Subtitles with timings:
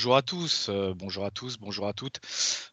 [0.00, 2.20] bonjour à tous, euh, bonjour à tous, bonjour à toutes.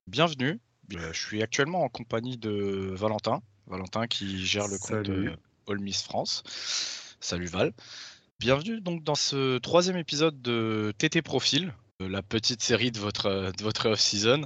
[0.08, 0.62] Bienvenue.
[0.96, 3.42] Euh, je suis actuellement en compagnie de Valentin.
[3.66, 5.32] Valentin qui gère le compte Salut.
[5.32, 5.36] euh,
[5.68, 6.42] All Miss France.
[7.20, 7.74] Salut Val.
[8.40, 13.62] Bienvenue donc dans ce troisième épisode de TT Profil, la petite série de votre, de
[13.62, 14.44] votre off-season.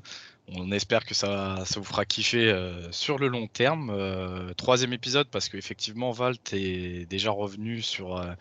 [0.48, 3.91] On espère que ça, ça vous fera kiffer euh, sur le long terme.
[3.91, 8.34] Euh, troisième épisode parce qu'effectivement Val, t'es déjà revenu sur euh,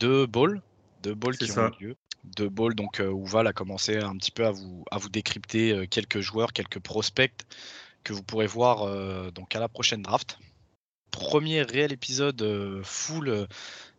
[0.00, 0.62] deux balls,
[1.06, 1.66] deux balls qui ça.
[1.66, 1.96] ont eu lieu.
[2.24, 5.08] Deux balls donc euh, où Val a commencé un petit peu à vous, à vous
[5.08, 7.44] décrypter euh, quelques joueurs, quelques prospects
[8.02, 10.38] que vous pourrez voir euh, donc à la prochaine draft.
[11.12, 12.42] Premier réel épisode
[12.82, 13.46] full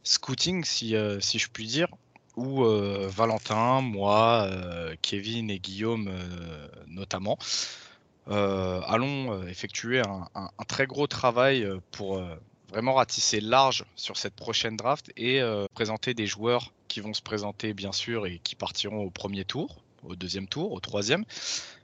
[0.03, 1.87] scouting, si, si je puis dire,
[2.35, 7.39] où euh, Valentin, moi, euh, Kevin et Guillaume euh, notamment,
[8.27, 12.21] allons effectuer un, un- un très gros travail pour
[12.69, 17.21] vraiment ratisser large sur cette prochaine draft et euh, présenter des joueurs qui vont se
[17.21, 21.25] présenter bien sûr et qui partiront au premier tour, au deuxième tour, au troisième.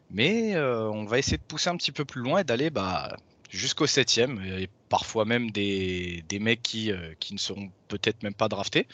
[0.10, 3.16] Mais euh, on va essayer de pousser un petit peu plus loin et d'aller bah,
[3.50, 8.36] jusqu'au septième et parfois même des, des mecs qui, euh, qui ne seront peut-être même
[8.36, 8.88] pas draftés.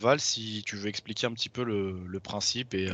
[0.00, 2.88] Val, si tu veux expliquer un petit peu le, le principe et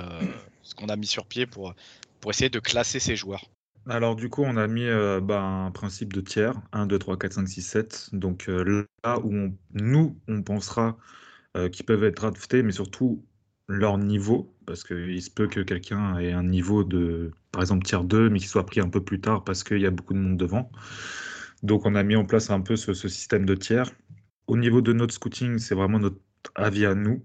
[0.63, 1.75] ce qu'on a mis sur pied pour,
[2.19, 3.45] pour essayer de classer ces joueurs.
[3.89, 7.19] Alors du coup, on a mis euh, bah, un principe de tiers, 1, 2, 3,
[7.19, 8.11] 4, 5, 6, 7.
[8.13, 10.97] Donc euh, là où nous, on pensera
[11.57, 13.25] euh, qu'ils peuvent être draftés, mais surtout
[13.69, 18.05] leur niveau, parce qu'il se peut que quelqu'un ait un niveau de, par exemple, tiers
[18.05, 20.19] 2, mais qu'il soit pris un peu plus tard parce qu'il y a beaucoup de
[20.19, 20.71] monde devant.
[21.63, 23.91] Donc on a mis en place un peu ce, ce système de tiers.
[24.47, 26.19] Au niveau de notre scouting, c'est vraiment notre
[26.55, 27.25] avis à nous.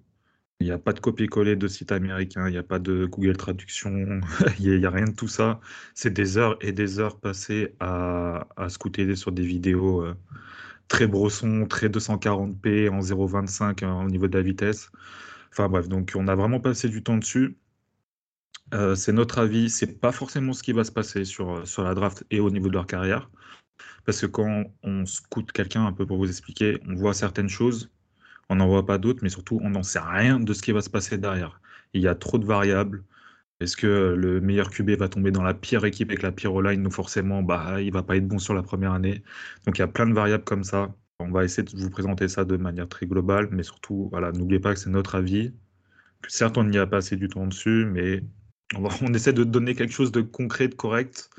[0.61, 3.37] Il n'y a pas de copier-coller de site américain, il n'y a pas de Google
[3.37, 4.19] Traduction,
[4.59, 5.61] il n'y a, rien de tout ça.
[5.93, 10.15] C'est des heures et des heures passées à, scouter sur des vidéos euh,
[10.89, 14.91] très brossons, très 240p en 0.25 euh, au niveau de la vitesse.
[15.51, 17.57] Enfin bref, donc on a vraiment passé du temps dessus.
[18.73, 21.93] Euh, c'est notre avis, c'est pas forcément ce qui va se passer sur, sur la
[21.95, 23.29] draft et au niveau de leur carrière.
[24.05, 27.91] Parce que quand on scoute quelqu'un, un peu pour vous expliquer, on voit certaines choses,
[28.49, 30.81] on n'en voit pas d'autres, mais surtout, on n'en sait rien de ce qui va
[30.81, 31.61] se passer derrière.
[31.93, 33.03] Il y a trop de variables.
[33.59, 36.81] Est-ce que le meilleur QB va tomber dans la pire équipe avec la pire O-line
[36.81, 39.23] Nous, forcément, bah, il va pas être bon sur la première année?
[39.65, 40.93] Donc, il y a plein de variables comme ça.
[41.19, 44.59] On va essayer de vous présenter ça de manière très globale, mais surtout, voilà, n'oubliez
[44.59, 45.53] pas que c'est notre avis.
[46.21, 48.23] Que certes, on n'y a pas assez du temps dessus, mais
[48.75, 51.29] on essaie de donner quelque chose de concret, de correct,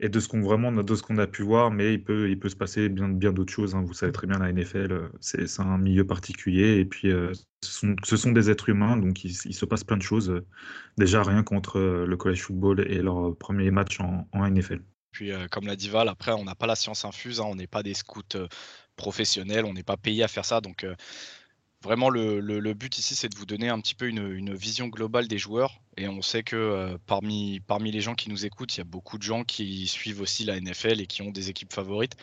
[0.00, 2.38] et de ce qu'on vraiment de ce qu'on a pu voir, mais il peut, il
[2.38, 3.74] peut se passer bien, bien d'autres choses.
[3.74, 3.82] hein.
[3.86, 7.70] Vous savez très bien, la NFL, euh, c'est un milieu particulier, et puis euh, ce,
[7.70, 10.30] sont, ce sont des êtres humains, donc il, se passe plein de choses.
[10.30, 10.46] euh,
[10.98, 11.44] déjà rien
[11.76, 14.82] euh, le college football et leur premier match en, en NFL.
[15.12, 17.66] Puis, comme l'a dit Val, après, on n'a pas la science infuse, hein, on n'est
[17.66, 18.22] pas des scouts
[18.96, 20.60] professionnels, on n'est pas payé à faire ça.
[20.60, 20.86] Donc,
[21.86, 25.38] vraiment, le, but ici, c'est de vous donner un petit peu une, vision globale des
[25.38, 25.80] joueurs.
[25.96, 29.16] Et on sait que euh, parmi, les gens qui nous écoutent, il y a beaucoup
[29.16, 32.16] de gens qui suivent aussi la NFL et qui ont des équipes favorites.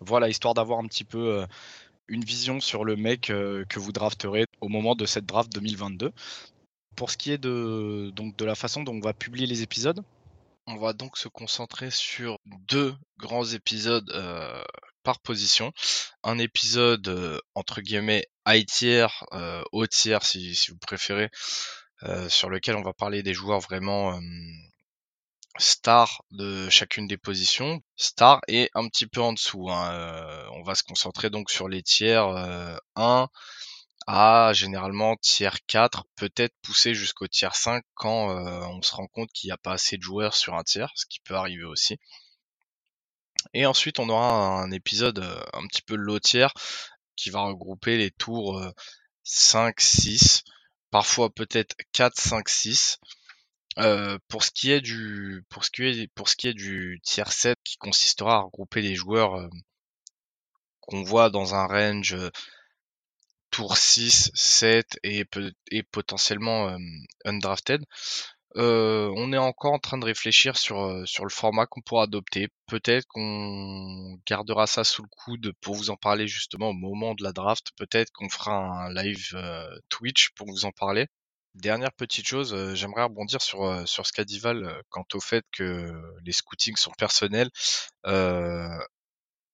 [0.00, 1.46] Voilà, histoire d'avoir un petit peu euh,
[2.08, 6.12] une vision sur le mec euh, que vous drafterez au moment de cette draft 2022.
[6.96, 8.12] Pour ce qui est de,
[8.44, 10.02] la façon dont on va publier les épisodes,
[10.66, 12.38] On va donc se concentrer sur
[12.68, 14.10] deux grands épisodes
[15.04, 15.72] par position.
[16.24, 21.30] Un épisode euh, entre guillemets high tier, euh, haut tier si, vous préférez,
[22.04, 24.18] euh, sur lequel on va parler des joueurs vraiment
[25.58, 29.68] stars de chacune des positions, stars et un petit peu en dessous.
[29.70, 30.46] hein.
[30.52, 33.28] On va se concentrer donc sur les tiers euh, 1
[34.06, 39.48] à généralement tiers 4, peut-être pousser jusqu'au tiers 5 quand on se rend compte qu'il
[39.48, 41.98] n'y a pas assez de joueurs sur un tiers, ce qui peut arriver aussi.
[43.52, 46.52] Et ensuite, on aura un épisode euh, un petit peu low tiers
[47.16, 48.70] qui va regrouper les tours euh,
[49.24, 50.44] 5, 6,
[50.90, 52.98] parfois peut-être 4, 5, 6.
[53.78, 55.70] Euh, pour ce qui est du pour ce
[56.36, 59.48] qui est du tiers 7 qui consistera à regrouper les joueurs euh,
[60.80, 62.30] qu'on voit dans un range euh,
[63.50, 65.24] tour 6, 7 et,
[65.70, 66.78] et potentiellement euh,
[67.24, 67.84] undrafted.
[68.56, 72.04] Euh, on est encore en train de réfléchir sur, euh, sur le format qu'on pourra
[72.04, 72.48] adopter.
[72.66, 77.24] Peut-être qu'on gardera ça sous le coude pour vous en parler justement au moment de
[77.24, 77.72] la draft.
[77.76, 81.08] Peut-être qu'on fera un live euh, Twitch pour vous en parler.
[81.54, 84.04] Dernière petite chose, j'aimerais rebondir sur, sur
[84.88, 85.92] quant au fait que
[86.24, 87.48] les scootings sont personnels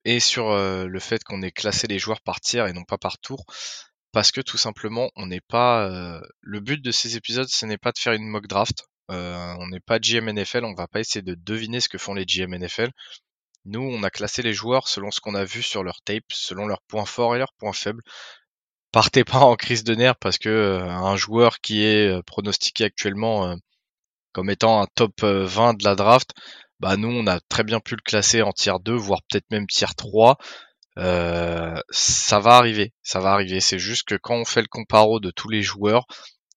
[0.07, 3.19] et sur le fait qu'on ait classé les joueurs par tiers et non pas par
[3.19, 3.45] tour
[4.13, 5.91] parce que tout simplement on n'est pas
[6.41, 9.69] le but de ces épisodes ce n'est pas de faire une mock draft Euh, on
[9.69, 12.55] n'est pas GM NFL on va pas essayer de deviner ce que font les GM
[12.55, 12.91] NFL
[13.65, 16.67] nous on a classé les joueurs selon ce qu'on a vu sur leur tape selon
[16.67, 18.03] leurs points forts et leurs points faibles
[18.93, 23.57] partez pas en crise de nerfs parce que un joueur qui est pronostiqué actuellement
[24.33, 26.31] comme étant un top 20 de la draft,
[26.81, 29.67] bah nous on a très bien pu le classer en tier 2, voire peut-être même
[29.67, 30.39] tier 3.
[30.97, 33.61] ça va arriver, ça va arriver.
[33.61, 36.07] C'est juste que quand on fait le comparo de tous les joueurs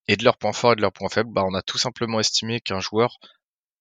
[0.08, 2.20] et de leurs points forts et de leurs points faibles, bah on a tout simplement
[2.20, 3.18] estimé qu'un joueur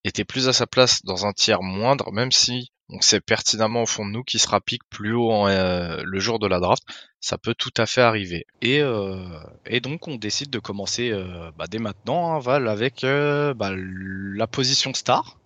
[0.05, 3.87] était plus à sa place dans un tiers moindre, même si on sait pertinemment au
[3.87, 6.83] fond de nous qu'il sera pique plus haut en, euh, le jour de la draft.
[7.21, 8.47] Ça peut tout à fait arriver.
[8.61, 13.03] Et, euh, et donc on décide de commencer euh, bah, dès maintenant, hein, Val, avec
[13.03, 15.39] bah, la position star.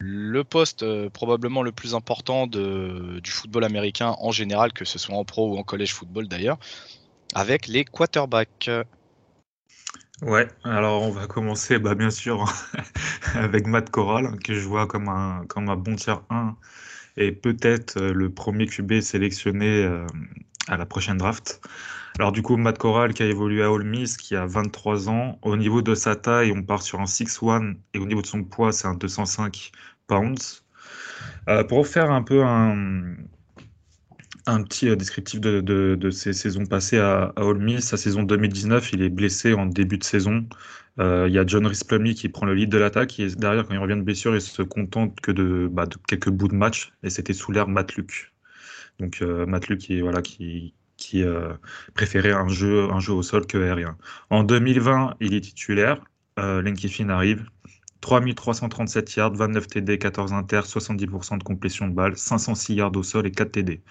[0.00, 5.16] Le poste probablement le plus important de, du football américain en général, que ce soit
[5.16, 6.58] en pro ou en collège football d'ailleurs,
[7.34, 8.70] avec les quarterbacks.
[10.22, 12.44] Ouais, alors on va commencer bah, bien sûr
[13.34, 16.56] avec Matt Corral, que je vois comme un, comme un bon tiers 1
[17.16, 20.06] et peut-être euh, le premier QB sélectionné euh,
[20.66, 21.60] à la prochaine draft.
[22.18, 25.38] Alors du coup, Matt Corral qui a évolué à Ole Miss, qui a 23 ans.
[25.42, 28.42] Au niveau de sa taille, on part sur un 6'1 et au niveau de son
[28.42, 29.70] poids, c'est un 205
[30.08, 30.64] pounds.
[31.48, 33.14] Euh, pour faire un peu un,
[34.48, 37.80] un petit euh, descriptif de, de, ses saisons passées à, à.
[37.80, 40.46] Sa saison 2019, il est blessé en début de saison.
[40.98, 43.20] Euh, il y a John Rhys qui prend le lead de l'attaque.
[43.20, 46.48] Et derrière, quand il revient de blessure, il se contente que de, bah, quelques bouts
[46.48, 46.92] de match.
[47.02, 47.92] Et c'était sous l'air Matt.
[48.98, 49.46] Donc euh,
[49.78, 50.74] qui, voilà, qui
[51.94, 53.96] préférait un jeu, au sol que aérien.
[54.30, 56.02] En 2020, il est titulaire.
[56.38, 57.44] Euh, Kiffin arrive.
[58.00, 63.26] 3337 yards, 29 TD, 14 inter, 70% de complétion de balle, 506 yards au sol
[63.26, 63.82] et 4 TD.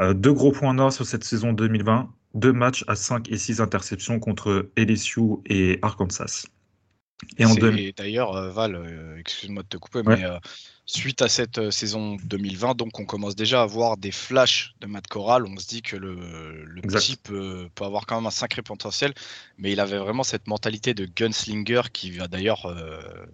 [0.00, 3.60] Euh, deux gros points nord sur cette saison 2020, deux matchs à 5 et 6
[3.60, 6.46] interceptions contre LSU et Arkansas.
[7.38, 10.24] Et en D'ailleurs, euh, Val, euh, excuse-moi de te couper, mais
[10.84, 15.06] suite à cette saison 2020, donc on commence déjà à voir des flashs de Matt
[15.06, 15.46] Corral.
[15.46, 19.14] On se dit que le, le petit peut, avoir quand même un sacré potentiel,
[19.56, 22.76] mais il avait vraiment cette mentalité de gunslinger qui va d'ailleurs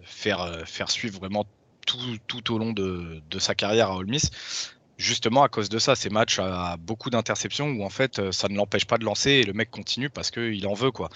[0.03, 1.45] faire, faire suivre vraiment
[1.85, 4.31] tout, tout au long de, de, sa carrière à Ole Miss
[5.01, 8.47] justement à cause de ça, ces matchs à beaucoup d'interceptions où en fait euh, ça
[8.47, 11.09] ne l'empêche pas de lancer et le mec continue parce qu'il en veut quoi.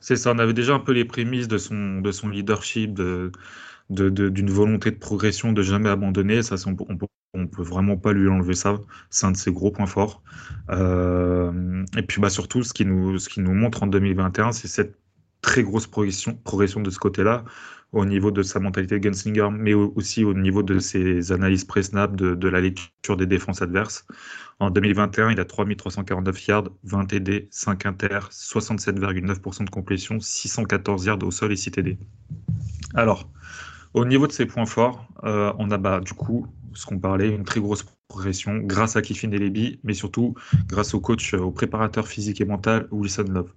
[0.00, 3.32] C'est ça, on avait déjà un peu les prémices de son, de son leadership, de,
[3.88, 6.42] d'une volonté de progression, de jamais abandonner.
[6.42, 6.76] Ça, on,
[7.32, 8.76] on, peut vraiment pas lui enlever ça.
[9.08, 10.22] C'est un de ses gros points forts.
[10.68, 14.98] Euh, et puis bah, surtout, ce qui, nous, nous montre en 2021, c'est cette
[15.40, 17.44] très grosse progression, progression de ce côté-là
[17.94, 22.16] au niveau de sa mentalité de gunslinger, mais aussi au niveau de ses analyses pré-snap,
[22.16, 24.06] de, la lecture des défenses adverses.
[24.58, 31.22] En 2021, il a 3349 yards, 20 TD, 5 inter, 67,9% de complétion, 614 yards
[31.22, 31.98] au sol et 6 TD.
[32.94, 33.30] Alors,
[33.94, 37.28] au niveau de ses points forts, euh, on a bah, du coup, ce qu'on parlait,
[37.28, 40.34] une très grosse progression grâce à Kiffin Delebi, mais surtout
[40.66, 43.52] grâce au coach, au préparateur physique et mental Wilson Love.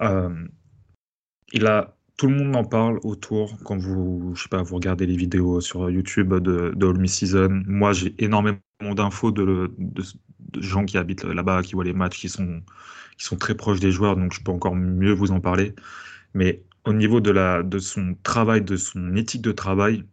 [0.00, 0.46] Euh,
[1.52, 5.06] il a tout le monde en parle autour quand vous, je sais pas, vous regardez
[5.06, 7.62] les vidéos sur YouTube de, All Season.
[7.66, 10.02] Moi, j'ai énormément d'infos de, de,
[10.60, 12.62] gens qui habitent là-bas, qui voient les matchs, qui sont,
[13.16, 15.74] qui sont très proches des joueurs, donc je peux encore mieux vous en parler.
[16.34, 20.04] Mais au niveau de, la, de son travail, de son éthique de travail,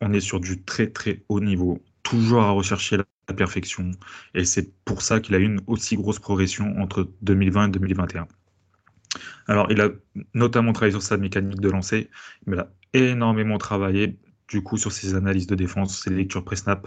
[0.00, 3.90] on est sur du très très haut niveau, toujours à rechercher la perfection.
[4.34, 8.28] Et c'est pour ça qu'il a eu une aussi grosse progression entre 2020 et 2021.
[9.50, 9.88] Alors, il a
[10.32, 12.08] notamment travaillé sur sa mécanique de lancer,
[12.46, 14.16] mais il a énormément travaillé
[14.46, 16.86] du coup sur ses analyses de défense, ses lectures pré-snap,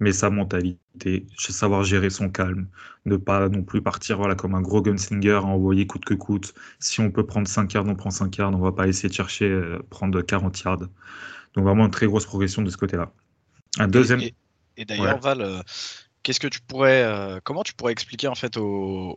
[0.00, 2.66] mais sa mentalité, savoir gérer son calme,
[3.04, 6.52] ne pas non plus partir voilà, comme un gros gunslinger à envoyer coûte que coûte.
[6.80, 9.14] Si on peut prendre 5 yards, on prend 5 yards, on va pas essayer de
[9.14, 10.78] chercher euh, prendre 40 yards.
[11.54, 13.12] Donc vraiment une très grosse progression de ce côté-là.
[13.78, 14.20] Un deuxième.
[14.76, 15.62] Et, d'ailleurs, Val, euh,
[16.22, 19.16] Qu'est-ce que tu pourrais, euh, comment tu pourrais expliquer en fait aux,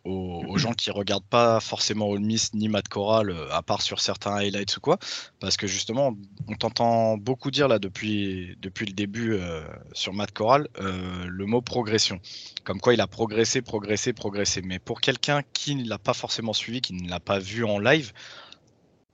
[0.55, 4.35] gens qui regardent pas forcément All Miss ni Matt Corral, euh, à part sur certains
[4.35, 4.97] highlights ou quoi,
[5.41, 6.15] parce que justement
[6.47, 11.61] on t'entend beaucoup dire là depuis depuis le début euh, sur Matt Corral le mot
[11.61, 12.21] progression,
[12.63, 14.61] comme quoi il a progressé, progressé, progressé.
[14.61, 17.79] Mais pour quelqu'un qui ne l'a pas forcément suivi, qui ne l'a pas vu en
[17.79, 18.13] live,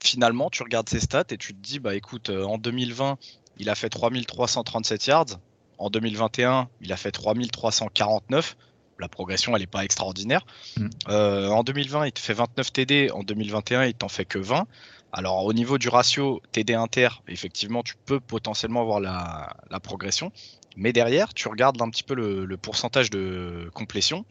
[0.00, 3.18] finalement tu regardes ses stats et tu te dis bah écoute en 2020
[3.58, 5.40] il a fait 3337 yards
[5.80, 8.56] en 2021, il a fait 3349.
[8.98, 10.44] La progression, elle n'est pas extraordinaire.
[10.76, 10.88] Mm.
[11.08, 13.10] Euh, en 2020, il te fait 29 TD.
[13.10, 14.66] En 2021, il t'en fait que 20.
[15.12, 20.30] Alors, au niveau du ratio TD inter, effectivement, tu peux potentiellement avoir la, progression.
[20.76, 24.26] Mais derrière, tu regardes un petit peu le, pourcentage de complétion,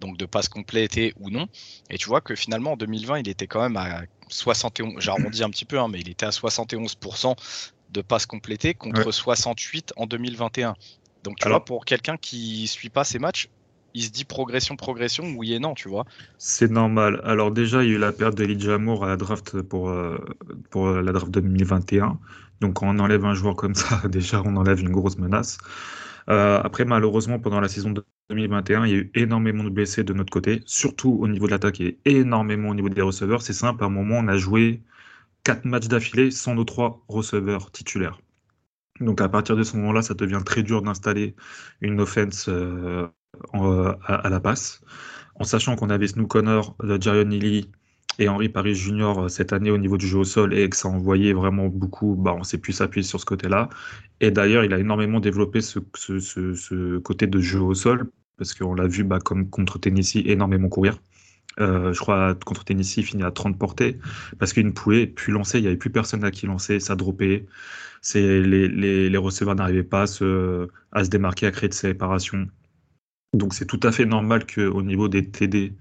[0.00, 1.48] donc de passes complétées ou non.
[1.90, 5.50] Et tu vois que finalement, en 2020, il était quand même à 71, j'arrondis un
[5.50, 7.34] petit peu, hein, mais il était à 71%
[7.92, 10.74] de passes complétées contre 68 en 2021.
[11.24, 13.48] Donc tu vois, pour quelqu'un qui suit pas ces matchs,
[13.94, 16.04] il se dit progression, progression, oui et non, tu vois.
[16.38, 17.20] C'est normal.
[17.24, 20.18] Alors déjà, il y a eu la perte d'Elijah Moore à la draft pour, euh,
[20.70, 22.18] pour la draft 2021.
[22.60, 25.58] Donc quand on enlève un joueur comme ça, déjà on enlève une grosse menace.
[26.30, 27.92] Euh, après, malheureusement, pendant la saison
[28.30, 31.50] 2021, il y a eu énormément de blessés de notre côté, surtout au niveau de
[31.50, 33.42] l'attaque et énormément au niveau des receveurs.
[33.42, 34.80] C'est simple, à un moment, on a joué
[35.44, 38.20] quatre matchs d'affilée sans nos trois receveurs titulaires.
[39.00, 41.34] Donc à partir de ce moment-là, ça devient très dur d'installer
[41.80, 43.08] une offense euh,
[44.06, 44.82] à, la passe.
[45.34, 47.70] En sachant qu'on avait Snoop Connor, Jarion Neely
[48.18, 50.76] et Henri Paris Junior euh, cette année au niveau du jeu au sol et que
[50.76, 53.68] ça envoyait vraiment beaucoup, bah, on s'est pu s'appuyer sur ce côté-là.
[54.20, 55.78] Et d'ailleurs, il a énormément développé ce,
[56.98, 60.98] côté de jeu au sol parce qu'on l'a vu bah, comme contre Tennessee énormément courir.
[61.60, 63.98] Euh, je crois contre Tennessee, il finit à 30 portées
[64.38, 66.96] parce qu'il ne pouvait plus lancer, il n'y avait plus personne à qui lancer, ça
[66.96, 67.46] droppait.
[68.14, 72.48] Les, les, les, receveurs n'arrivaient pas à se, à se démarquer, à créer de séparation.
[73.32, 75.74] Donc c'est tout à fait normal qu'au niveau des TD,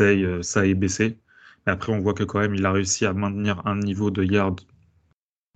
[0.00, 1.18] euh, ça ait baissé.
[1.66, 4.24] Mais après, on voit que quand même, il a réussi à maintenir un niveau de
[4.24, 4.60] yard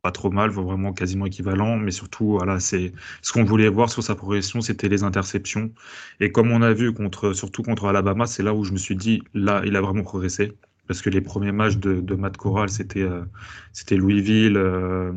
[0.03, 1.77] pas trop mal, vraiment quasiment équivalent.
[1.77, 2.93] Mais surtout, voilà, c'est
[3.23, 5.73] ce qu'on voulait voir sur sa progression, c'était les interceptions.
[6.21, 8.97] Et comme on a vu contre, surtout contre Alabama, c'est là où je me suis
[8.97, 10.53] dit, là, il a vraiment progressé.
[10.89, 13.25] Parce que les premiers matchs de, Matt Corral, c'était euh,
[13.93, 15.13] Louisville, euh,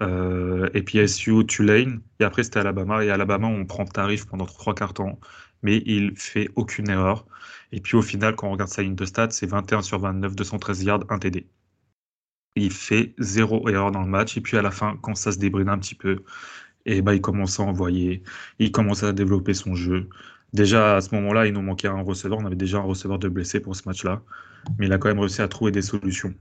[0.00, 5.20] euh, Tulane, et après c'était Alabama, et Alabama on prend tarif pendant trois quarts temps,
[5.62, 7.26] mais il fait aucune erreur.
[7.72, 10.34] Et puis au final, quand on regarde sa ligne de stats, c'est 21 sur 29,
[10.34, 11.46] 213 yards, 1 TD.
[12.56, 15.38] Il fait zéro erreur dans le match, et puis à la fin, quand ça se
[15.38, 16.24] débride un petit peu,
[16.86, 18.22] et bah, il commence à envoyer,
[18.58, 20.08] il commence à développer son jeu.
[20.52, 23.28] Déjà à ce moment-là, il nous manquait un receveur, on avait déjà un receveur de
[23.28, 24.22] blessé pour ce match-là,
[24.78, 26.34] mais il a quand même réussi à trouver des solutions.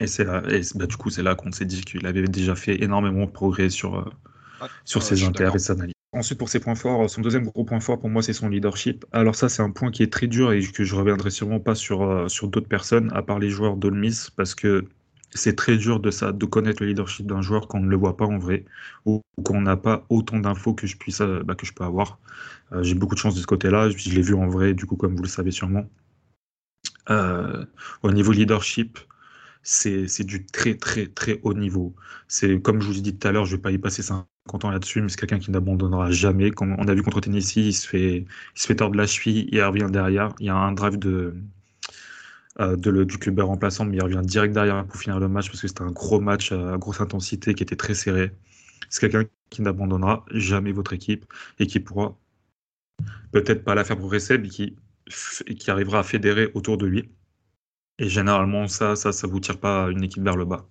[0.00, 2.54] Et c'est là, et bah, du coup, c'est là qu'on s'est dit qu'il avait déjà
[2.56, 5.94] fait énormément de progrès sur, euh, sur ses intérêts et ses analyses.
[6.12, 9.04] Ensuite, pour ses points forts, son deuxième gros point fort pour moi, c'est son leadership.
[9.12, 11.74] Alors ça, c'est un point qui est très dur et que je reviendrai sûrement pas
[11.74, 14.86] sur, euh, sur d'autres personnes, à part les joueurs d'Olmis, parce que
[15.30, 17.96] c'est très dur de, ça, de connaître le leadership d'un joueur quand on ne le
[17.96, 18.64] voit pas en vrai,
[19.04, 22.18] ou qu'on n'a pas autant d'infos que je puisse, euh, bah, que je peux avoir.
[22.82, 23.90] J'ai beaucoup de chance de ce côté-là.
[23.90, 25.88] Je, l'ai vu en vrai, du coup, comme vous le savez sûrement.
[28.02, 28.98] au niveau leadership,
[29.66, 31.94] c'est du très très très haut niveau.
[32.28, 34.64] C'est comme je vous ai dit tout à l'heure, je vais pas y passer 50
[34.64, 36.50] ans là-dessus, mais c'est quelqu'un qui n'abandonnera jamais.
[36.52, 39.48] Comme on a vu contre Tennessee, il se fait, il se fait tordre la cheville
[39.50, 40.32] il revient derrière.
[40.40, 41.34] Il y a un drive de,
[42.60, 45.48] euh, de le, du club remplaçant, mais il revient direct derrière pour finir le match
[45.48, 48.32] parce que c'était un gros match à grosse intensité qui était très serré.
[48.88, 51.24] C'est quelqu'un qui n'abandonnera jamais votre équipe
[51.58, 52.16] et qui pourra
[53.32, 54.76] peut-être pas la faire progresser, mais qui,
[55.58, 57.10] qui arrivera à fédérer autour de lui.
[57.98, 60.66] Et généralement, ça, ça, ça vous tire pas une équipe vers le bas.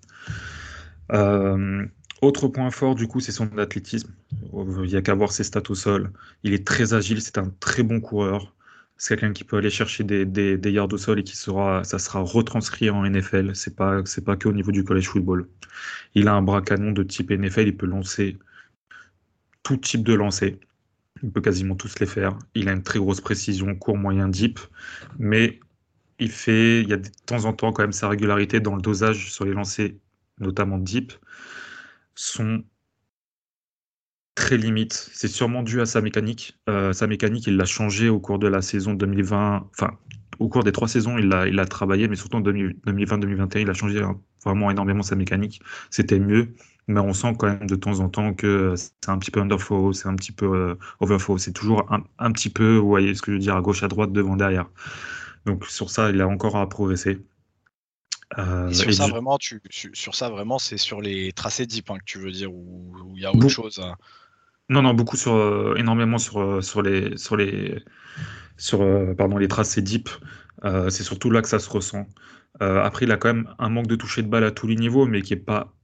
[1.12, 1.86] Euh,
[2.22, 4.12] autre point fort, du coup, c'est son athlétisme.
[4.54, 6.12] Il n'y a qu'à voir ses stats au sol.
[6.44, 8.55] Il est très agile, c'est un très bon coureur.
[8.98, 12.00] C'est quelqu'un qui peut aller chercher des, des, yards au sol et qui sera, ça
[12.00, 13.56] sera retranscrit en NFL.
[13.56, 15.50] C'est pas, c'est pas que au niveau du college football.
[16.14, 17.68] Il a un bras canon de type NFL.
[17.68, 18.38] Il peut lancer
[19.64, 20.60] tout type de lancer.
[21.24, 22.38] Il peut quasiment tous les faire.
[22.56, 24.60] Il a une très grosse précision, court, moyen, deep.
[25.20, 25.60] Mais
[26.20, 28.82] il fait, il y a de temps en temps quand même sa régularité dans le
[28.82, 29.92] dosage sur les lancers,
[30.40, 31.14] notamment deep,
[32.16, 32.64] sont
[34.36, 35.10] très limites.
[35.14, 36.58] C'est sûrement dû à sa mécanique.
[36.70, 39.70] Euh, sa mécanique, il l'a changé au cours de la saison 2020.
[39.72, 39.98] Enfin,
[40.40, 43.70] au cours des trois saisons, il l'a, il a travaillé, mais surtout en 2020-2021, il
[43.70, 45.62] a changé hein, vraiment énormément sa mécanique.
[45.90, 46.54] C'était mieux,
[46.88, 49.94] mais on sent quand même de temps en temps que c'est un petit peu underflow,
[49.94, 51.38] c'est un petit peu euh, overflow.
[51.38, 53.84] C'est toujours un, un, petit peu, vous voyez ce que je veux dire, à gauche,
[53.84, 54.70] à droite, devant, derrière.
[55.46, 57.20] Donc sur ça, il a encore à progresser.
[58.40, 62.04] Euh, sur, ça, vraiment, tu, sur ça, vraiment, c'est sur les tracés deep hein, que
[62.06, 63.80] tu veux dire, ou il y a autre chose
[64.70, 67.84] Non, non, beaucoup sur, euh, énormément sur, euh, sur les, sur les,
[68.58, 68.80] sur,
[69.16, 70.10] pardon, les tracés deep.
[70.64, 72.08] c'est surtout là que ça se ressent.
[72.60, 75.06] après, il a quand même un manque de toucher de balle à tous les niveaux,
[75.06, 75.76] mais qui n'est pas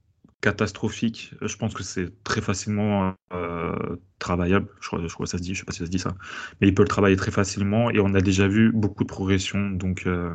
[0.42, 1.34] catastrophique.
[1.40, 4.68] Je pense que c'est très facilement euh, travaillable.
[4.80, 5.98] Je crois, je crois que ça se dit, je sais pas si ça se dit
[5.98, 6.14] ça,
[6.60, 9.70] mais il peut le travailler très facilement et on a déjà vu beaucoup de progression,
[9.70, 10.34] donc euh,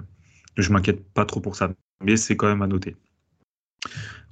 [0.58, 1.72] je m'inquiète pas trop pour ça.
[2.04, 2.96] Mais c'est quand même à noter.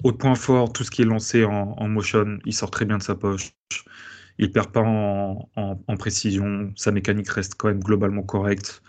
[0.04, 3.04] Autre point fort, tout ce qui est lancé en, motion, il sort très bien de
[3.04, 3.54] sa poche.
[4.38, 6.72] Il perd pas en, précision.
[6.76, 8.82] Sa mécanique reste quand même globalement correcte.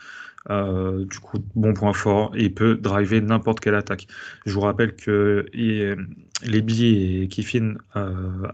[0.50, 4.06] Euh, du coup, bon point fort, et il peut driver n'importe quelle attaque.
[4.44, 8.46] Je vous rappelle que les billets et Kiffin euh,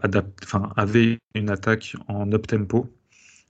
[0.75, 2.89] avaient une attaque en up tempo,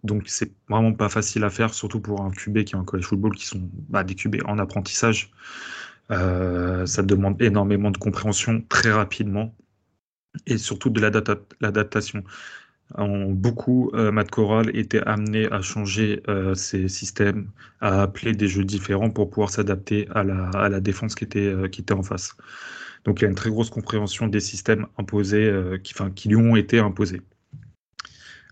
[0.04, 3.06] donc c'est vraiment pas facile à faire, surtout pour un QB qui est en college
[3.06, 5.32] football, qui sont bah, des QB en apprentissage.
[6.14, 9.56] Euh, ça demande énormément de compréhension très rapidement
[10.46, 12.24] et surtout de l'adaptation.
[12.98, 16.22] Beaucoup, Matt Corral était amené à changer
[16.54, 17.50] ses systèmes,
[17.82, 21.94] à appeler des jeux différents pour pouvoir s'adapter à la, défense qui était, qui était
[21.94, 22.36] en face.
[23.06, 25.52] Donc il y a une très grosse compréhension des systèmes imposés,
[25.84, 27.22] qui, enfin, qui lui ont été imposés.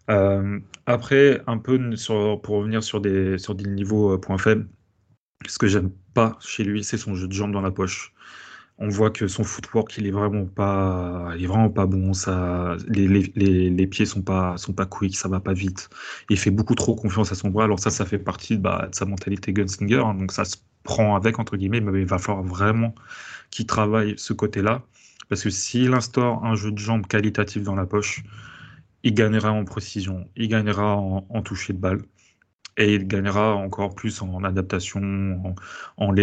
[0.08, 1.80] après, un peu
[2.42, 3.38] pour revenir sur des
[3.68, 4.68] niveaux points faibles,
[5.48, 8.14] ce que j'aime pas chez lui, c'est son jeu de jambes dans la poche.
[8.78, 12.14] On voit que son footwork, il est vraiment pas, il est vraiment pas bon.
[12.14, 15.90] Ça, les, les, les, pieds sont pas, sont pas quick, ça va pas vite.
[16.30, 17.66] Il fait beaucoup trop confiance à son bras.
[17.66, 20.00] Alors ça, ça fait partie bah, de sa mentalité gunslinger.
[20.04, 20.16] Hein.
[20.16, 22.96] donc ça se prend avec entre guillemets, mais il va falloir vraiment
[23.52, 24.84] qu'il travaille ce côté-là,
[25.30, 28.24] parce que s'il instaure un jeu de jambes qualitatif dans la poche,
[29.04, 32.02] il gagnera en précision, il gagnera en toucher de balle
[32.78, 35.56] et il gagnera encore plus en adaptation,
[35.98, 36.14] en,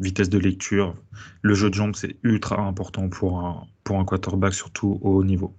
[0.00, 0.96] vitesse de lecture.
[1.42, 5.24] Le jeu de jambes, c'est ultra important pour un, pour un quarterback, surtout au haut
[5.24, 5.54] niveau.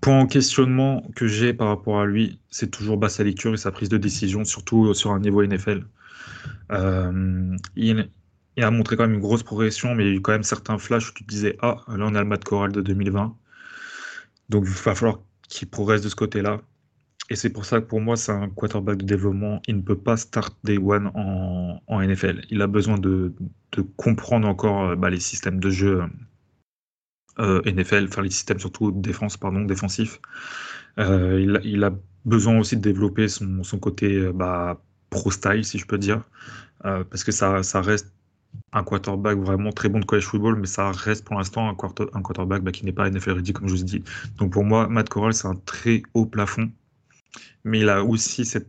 [0.00, 3.56] Point en questionnement que j'ai par rapport à lui, c'est toujours bas sa lecture et
[3.56, 5.84] sa prise de décision, surtout sur un niveau NFL.
[6.72, 8.08] Euh, il,
[8.58, 10.78] a montré quand même une grosse progression, mais il y a eu quand même certains
[10.78, 13.36] flashs où tu te disais Ah, là on a le mat choral de 2020.
[14.48, 16.60] Donc il va falloir qu'il progresse de ce côté-là.
[17.30, 19.62] Et c'est pour ça que pour moi, c'est un quarterback de développement.
[19.66, 22.44] Il ne peut pas start day one en, NFL.
[22.50, 23.32] Il a besoin de,
[23.96, 26.02] comprendre encore euh, bah, les systèmes de jeu
[27.40, 29.38] euh, NFL, enfin les systèmes surtout défense.
[30.98, 31.90] Euh, il, a
[32.24, 36.22] besoin aussi de développer son, côté bah, pro-style, si je peux dire,
[36.82, 38.12] parce que ça, reste
[38.72, 42.04] un quarterback vraiment très bon de college football, mais ça reste pour l'instant un, quarter,
[42.12, 44.04] un quarterback bah, qui n'est pas NFL ready, comme je vous dit.
[44.36, 46.70] Donc pour moi, Matt Corral, c'est un très haut plafond
[47.64, 48.68] mais il a aussi cette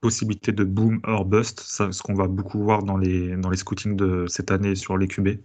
[0.00, 3.96] possibilité de boom or bust, ce qu'on va beaucoup voir dans les, dans les scootings
[3.96, 5.40] de cette année sur les QB.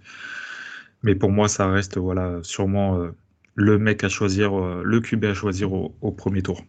[1.04, 3.12] Mais pour moi, ça reste voilà, sûrement euh,
[3.56, 6.64] le mec à choisir, euh, le QB à choisir au, premier tour.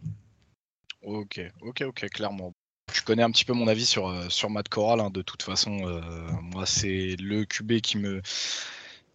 [1.02, 2.55] Ok, ok, ok, clairement.
[2.92, 5.42] Tu connais un petit peu mon avis sur, euh, sur Matt Corral, hein, de toute
[5.42, 6.00] façon.
[6.40, 8.22] moi, c'est le QB qui me,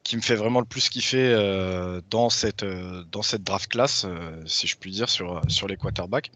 [0.07, 4.05] qui me fait vraiment le plus kiffer euh, dans, cette, euh, dans cette draft class,
[4.05, 6.31] euh, si je puis dire, sur, sur les quarterbacks.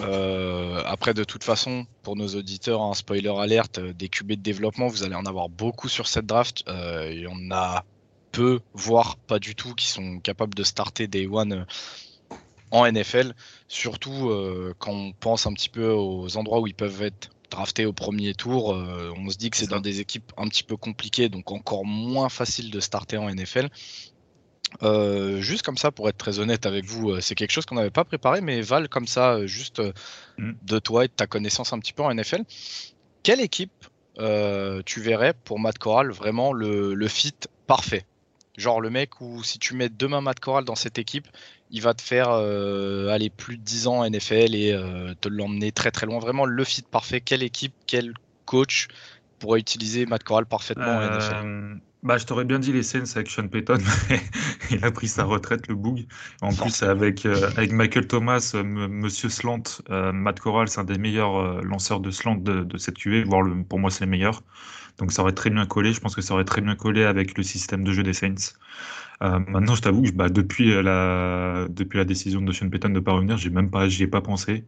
[0.00, 5.04] après, de toute façon, pour nos auditeurs, un spoiler alerte, des QB de développement, vous
[5.04, 6.64] allez en avoir beaucoup sur cette draft.
[6.66, 7.84] il y en a
[8.32, 11.64] peu, voire pas du tout, qui sont capables de starter Day One
[12.72, 13.34] en NFL.
[13.68, 14.32] Surtout
[14.80, 18.34] quand on pense un petit peu aux endroits où ils peuvent être drafté au premier
[18.34, 21.52] tour, euh, on se dit que c'est dans des équipes un petit peu compliquées, donc
[21.52, 23.68] encore moins facile de starter en NFL.
[24.82, 27.76] Euh, juste comme ça, pour être très honnête avec vous, euh, c'est quelque chose qu'on
[27.76, 29.80] n'avait pas préparé, mais Val, comme ça, juste
[30.38, 30.52] mm.
[30.62, 32.42] de toi et de ta connaissance un petit peu en NFL,
[33.22, 33.86] quelle équipe
[34.86, 37.34] tu verrais pour Matt Corral vraiment le, le fit
[37.66, 38.06] parfait?
[38.56, 41.28] Genre le mec où si tu mets demain Matt Corral dans cette équipe,
[41.70, 45.28] il va te faire euh, aller plus de 10 ans en NFL et euh, te
[45.28, 46.18] l'emmener très très loin.
[46.18, 47.20] Vraiment le fit parfait.
[47.20, 48.88] Quelle équipe, quel coach
[49.38, 53.16] pourrait utiliser Matt Corral parfaitement en NFL euh, bah, je t'aurais bien dit les Saints
[53.16, 54.20] avec Sean Payton, mais
[54.70, 56.06] il a pris sa retraite, le boug.
[56.40, 61.98] En plus, avec, avec Michael Thomas, Monsieur Slant, Matt Corral, c'est un des meilleurs lanceurs
[61.98, 64.44] de slant de, de cette QV, voire le, pour moi, c'est le meilleur.
[64.98, 65.92] Donc ça aurait très bien collé.
[65.92, 68.54] Je pense que ça aurait très bien collé avec le système de jeu des Saints.
[69.22, 72.94] Euh, maintenant, je t'avoue que bah, depuis, la, depuis la décision de Sean Payton de
[72.94, 74.66] ne pas revenir, j'ai même j'y ai pas pensé.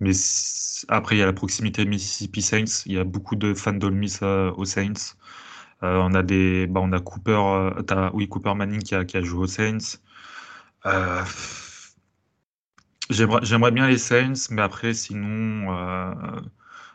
[0.00, 0.12] Mais
[0.88, 2.84] après, il y a la proximité Mississippi Saints.
[2.86, 5.16] Il y a beaucoup de fans d'Olmis euh, aux Saints.
[5.82, 7.40] Euh, on a des, bah, on a Cooper,
[8.14, 9.98] oui, Cooper Manning qui a, qui a joué aux Saints.
[13.10, 15.68] J'aimerais bien les Saints, mais après, sinon,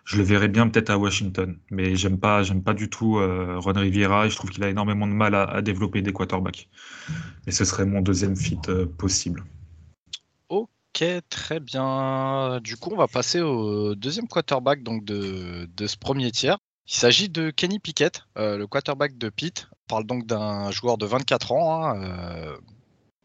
[0.07, 3.59] je le verrais bien peut-être à Washington, mais j'aime pas, j'aime pas du tout euh,
[3.59, 6.69] Ron Riviera et je trouve qu'il a énormément de mal à, développer des quarterbacks.
[7.45, 9.43] Et ce serait mon deuxième fit euh, possible.
[10.47, 12.61] Ok, très bien.
[12.63, 16.57] Du coup, on va passer au deuxième quarterback donc de, ce premier tiers.
[16.87, 19.67] Il s'agit de Kenny Pickett, euh, le quarterback de Pitt.
[19.73, 22.55] On parle donc d'un joueur de 24 ans, hein,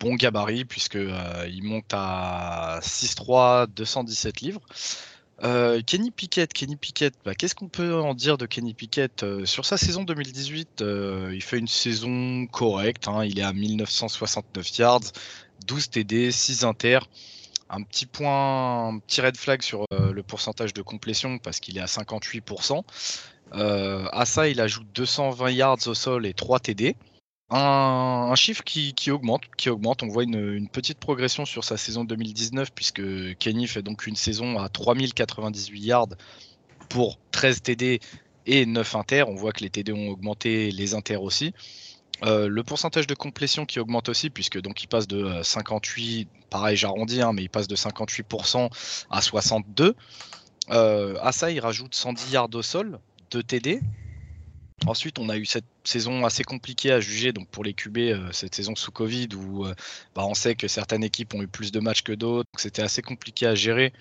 [0.01, 1.15] bon gabarit puisqu'il
[1.49, 4.63] il monte à 6'3", 217 livres.
[5.45, 9.45] Euh, Kenny Pickett, Kenny Pickett, bah, qu'est-ce qu'on peut en dire de Kenny Pickett euh,
[9.45, 13.09] Sur sa saison 2018, euh, il fait une saison correcte.
[13.09, 13.25] Hein.
[13.25, 15.13] il est à 1969 yards,
[15.67, 17.01] 12 TD, 6 inter.
[17.71, 21.81] Un petit point, un petit red flag sur le pourcentage de complétion parce qu'il est
[21.81, 22.83] à 58%.
[23.53, 26.97] à ça, il ajoute 220 yards au sol et 3 TD
[27.53, 30.03] un, chiffre qui, augmente.
[30.03, 33.03] On voit une, petite progression sur sa saison 2019 puisque
[33.39, 36.09] Kenny fait donc une saison à 3098 yards
[36.89, 38.01] pour 13 TD
[38.47, 39.25] et 9 inter.
[39.29, 41.53] On voit que les TD ont augmenté, les inter aussi.
[42.23, 47.21] le pourcentage de complétion qui augmente aussi, puisque donc il passe de 58, pareil j'arrondis,
[47.21, 48.71] hein, mais il passe de 58%
[49.11, 49.95] à 62.
[50.69, 52.99] à ça, il rajoute 110 yards au sol,
[53.31, 53.81] 2 TD,
[54.87, 58.33] Ensuite, on a eu cette saison assez compliquée à juger donc pour les QB, euh,
[58.33, 59.75] cette saison sous Covid, où euh,
[60.15, 63.01] bah, on sait que certaines équipes ont eu plus de matchs que d'autres, c'était assez
[63.01, 63.93] compliqué à gérer.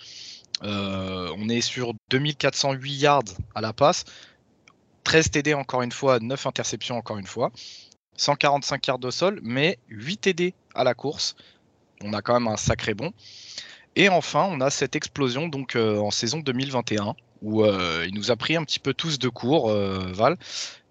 [0.63, 4.05] Euh, on est sur 2408 yards à la passe,
[5.03, 7.51] 13 TD encore une fois, 9 interceptions encore une fois,
[8.17, 11.35] 145 yards au sol, mais 8 TD à la course.
[12.03, 13.13] On a quand même un sacré bon.
[13.95, 18.35] Et enfin, on a cette explosion donc en saison 2021 où euh, il nous a
[18.35, 20.37] pris un petit peu tous de cours, euh, Val.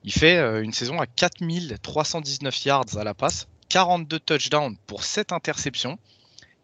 [0.05, 5.33] Il fait euh, une saison à 4319 yards à la passe, 42 touchdowns pour 7
[5.33, 5.99] interceptions.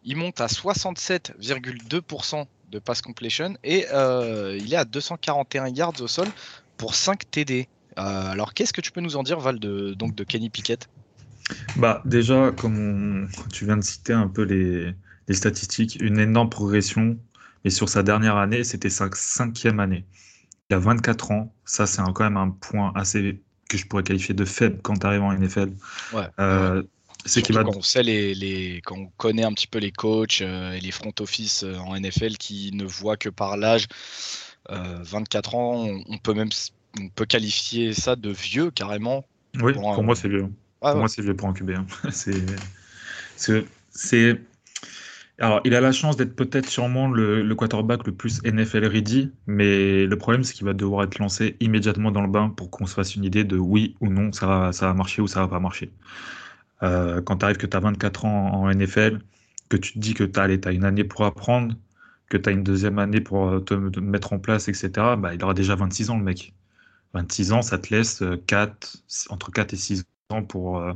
[0.03, 6.27] Il monte à 67,2% de pass completion et il est à 241 yards au sol
[6.77, 7.67] pour 5 TD.
[7.95, 10.87] alors qu'est-ce que tu peux nous en dire, Val, de, donc de Kenny Pickett?
[11.75, 14.93] Bah, déjà, comme tu viens de citer un peu les,
[15.33, 17.17] statistiques, une énorme progression
[17.63, 20.05] et sur sa dernière année, c'était sa cinquième année.
[20.69, 21.53] Il a 24 ans.
[21.65, 25.05] Ça, c'est quand même un point assez que je pourrais qualifier de faible quand tu
[25.05, 25.71] arrives en NFL.
[26.13, 26.27] Ouais.
[26.39, 26.83] Euh,
[27.25, 27.63] c'est qu'il va.
[27.63, 30.79] Quand on sait les, les, quand on connaît un petit peu les coachs euh, et
[30.79, 33.87] les front office euh, en NFL qui ne voient que par l'âge,
[34.69, 36.49] 24 ans, on, peut même
[36.99, 39.23] on peut qualifier ça de vieux carrément.
[39.61, 40.49] Oui, pour, moi c'est vieux.
[40.81, 41.71] pour moi c'est vieux pour un QB.
[41.71, 41.85] Hein.
[43.37, 44.41] c'est
[45.39, 50.05] alors, il a la chance d'être peut-être sûrement le, quarterback le plus NFL ready, mais
[50.07, 52.95] le problème, c'est qu'il va devoir être lancé immédiatement dans le bain pour qu'on se
[52.95, 55.47] fasse une idée de oui ou non, ça va, ça va marcher ou ça va
[55.47, 55.91] pas marcher.
[56.83, 59.19] Euh, quand tu arrives que tu as 24 ans en NFL,
[59.69, 61.75] que tu te dis que tu as, une année pour apprendre,
[62.29, 65.53] que tu as une deuxième année pour te, mettre en place, etc., bah, il aura
[65.53, 66.53] déjà 26 ans, le mec.
[67.13, 68.97] 26 ans, ça te laisse 4,
[69.31, 70.93] euh, entre 4 et 6 ans pour, euh,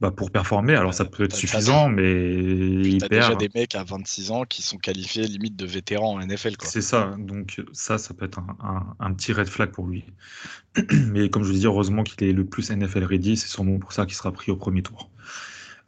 [0.00, 3.12] bah pour performer, alors ça peut être suffisant, mais il perd.
[3.12, 6.52] déjà des mecs à 26 ans qui sont qualifiés limite de vétérans en NFL.
[6.60, 10.04] C'est ça, donc ça, ça peut être un, un, petit red flag pour lui.
[10.92, 13.92] mais comme je vous dis, heureusement qu'il est le plus NFL ready, c'est sûrement pour
[13.92, 15.10] ça qu'il sera pris au premier tour.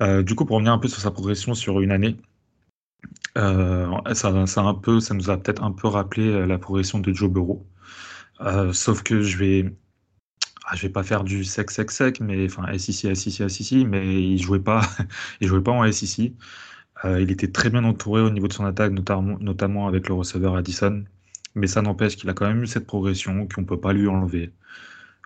[0.01, 2.17] Euh, du coup, pour revenir un peu sur sa progression sur une année,
[3.37, 6.99] euh, ça, ça, un peu, ça nous a peut-être un peu rappelé euh, la progression
[6.99, 7.67] de Joe Burrow.
[8.73, 9.75] sauf que je vais
[10.71, 14.23] ah, je vais pas faire du sec, sec, sec, mais enfin SEC, SEC, SEC, mais
[14.23, 14.83] il jouait pas,
[15.41, 16.35] jouait pas en SEC.
[17.05, 20.57] Euh, il était très bien entouré au niveau de son attaque, notamment, avec le receveur
[20.57, 21.05] Addison.
[21.55, 24.09] Mais ça n'empêche qu'il a quand même eu cette progression qu'on ne peut pas lui
[24.09, 24.53] enlever.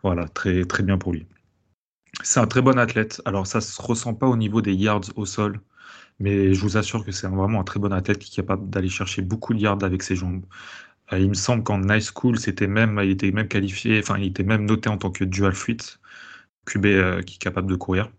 [0.03, 1.27] Voilà, très, très bien pour lui.
[2.23, 3.23] C'est un très bon athlète.
[3.25, 5.61] Alors ça se ressent pas au niveau des yards au sol,
[6.21, 8.89] mais je vous assure que c'est vraiment un très bon athlète qui est capable d'aller
[8.89, 10.45] chercher beaucoup de yards avec ses jambes.
[11.12, 14.27] Euh, il me semble qu'en high school, c'était même, il était même qualifié, enfin, il
[14.27, 16.01] était même noté en tant que dual threat,
[16.66, 18.11] QB euh, qui est capable de courir.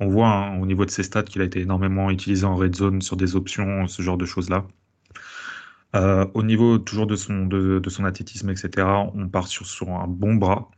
[0.00, 2.74] On voit hein, au niveau de ses stats qu'il a été énormément utilisé en red
[2.74, 4.66] zone sur des options, ce genre de choses-là.
[5.94, 10.34] Euh, au niveau toujours de son, de, athlétisme, etc., on part sur, sur, un bon
[10.34, 10.70] bras,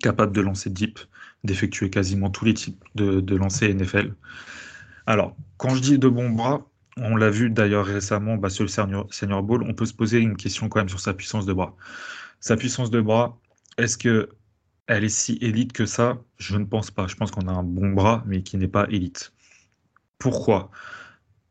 [0.00, 0.98] capable de lancer deep,
[1.44, 4.14] d'effectuer quasiment tous les types de, de NFL.
[5.06, 6.66] Alors, quand je dis de bon bras,
[6.96, 10.36] on l'a vu d'ailleurs récemment bah, sur le Senior, Ball, on peut se poser une
[10.36, 11.76] question quand même sur sa puissance de bras.
[12.40, 13.38] Sa puissance de bras,
[13.78, 14.28] est-ce que
[14.86, 16.22] elle est si élite que ça?
[16.38, 17.06] Je ne pense pas.
[17.06, 19.32] Je pense qu'on a un bon bras, mais qui n'est pas élite.
[20.18, 20.70] Pourquoi?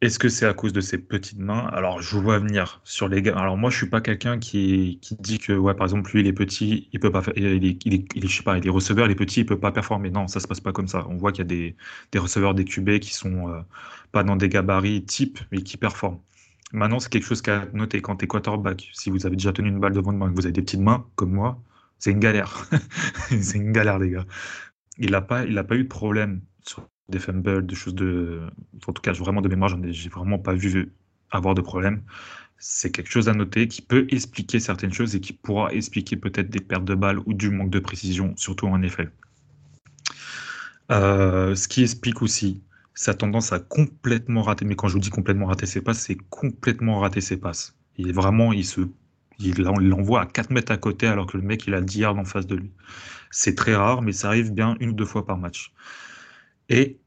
[0.01, 1.67] Est-ce que c'est à cause de ses petites mains?
[1.67, 3.37] Alors, je vois venir sur les gars.
[3.37, 6.33] Alors, moi, je suis pas quelqu'un qui, dit que, ouais, par exemple, lui, il est
[6.33, 9.11] petit, il peut pas faire, il est, il je sais pas, il est receveur, il
[9.11, 10.09] est petit, il peut pas performer.
[10.09, 11.05] Non, ça se passe pas comme ça.
[11.07, 11.75] On voit qu'il y a des,
[12.11, 13.61] des receveurs des QB qui sont euh,
[14.11, 16.19] pas dans des gabarits type, mais qui performent.
[16.73, 18.89] Maintenant, c'est quelque chose qu'à noter quand tu es quarterback.
[18.93, 20.63] Si vous avez déjà tenu une balle devant de main et que vous avez des
[20.63, 21.61] petites mains, comme moi,
[21.99, 22.67] c'est une galère.
[23.41, 24.25] c'est une galère, les gars.
[24.97, 28.41] Il n'a pas, il pas eu de problème sur des fumbles, des choses de.
[28.87, 30.91] En tout cas, vraiment de mémoire, j'ai vraiment pas vu
[31.31, 32.01] avoir de problème.
[32.57, 36.49] C'est quelque chose à noter qui peut expliquer certaines choses et qui pourra expliquer peut-être
[36.49, 39.09] des pertes de balles ou du manque de précision, surtout en effet.
[40.91, 42.61] Euh, ce qui explique aussi
[42.93, 44.65] ça a tendance à complètement rater.
[44.65, 47.75] Mais quand je vous dis complètement rater ses passes, c'est complètement rater ses passes.
[47.97, 48.81] Il est vraiment, il se,
[49.39, 52.17] il l'envoie à 4 mètres à côté alors que le mec il a 10 yards
[52.17, 52.71] en face de lui.
[53.31, 55.73] C'est très rare, mais ça arrive bien une ou deux fois par match.
[56.71, 56.97] Et,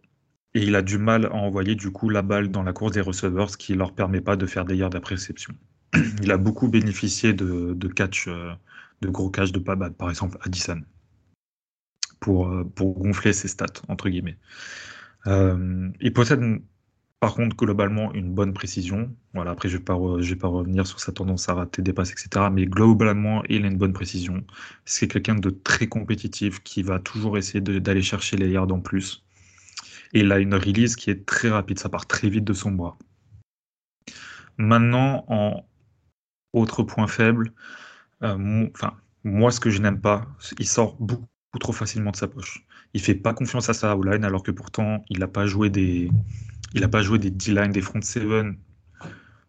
[0.53, 3.51] il a du mal à envoyer du coup la balle dans la course des receveurs,
[3.51, 5.55] ce qui leur permet pas de faire des yards d'après réception.
[6.23, 8.53] Il a beaucoup bénéficié de, de catch, euh,
[9.01, 10.83] de gros catch de pas par exemple Addison,
[12.21, 14.37] pour, euh, pour gonfler ses stats entre guillemets.
[15.27, 16.41] Euh, il possède
[17.21, 19.17] Par contre, globalement, une bonne précision.
[19.33, 22.49] Voilà, après, je ne vais, pas revenir sur sa tendance à rater des passes, etc.
[22.53, 24.45] Mais globalement, il a une bonne précision.
[24.85, 29.25] C'est quelqu'un de très compétitif qui va toujours essayer d'aller chercher les yards en plus.
[30.15, 31.79] Et il a une release qui est très rapide.
[31.79, 32.97] Ça part très vite de son bras.
[34.57, 35.67] Maintenant, en
[36.53, 37.53] autre point faible,
[38.23, 38.69] euh,
[39.25, 40.27] moi, ce que je n'aime pas,
[40.59, 41.27] il sort beaucoup
[41.61, 42.65] trop facilement de sa poche.
[42.95, 46.11] Il fait pas confiance à sa line alors que pourtant, il n'a pas joué des
[46.75, 48.59] il pas joué des D-line, des front seven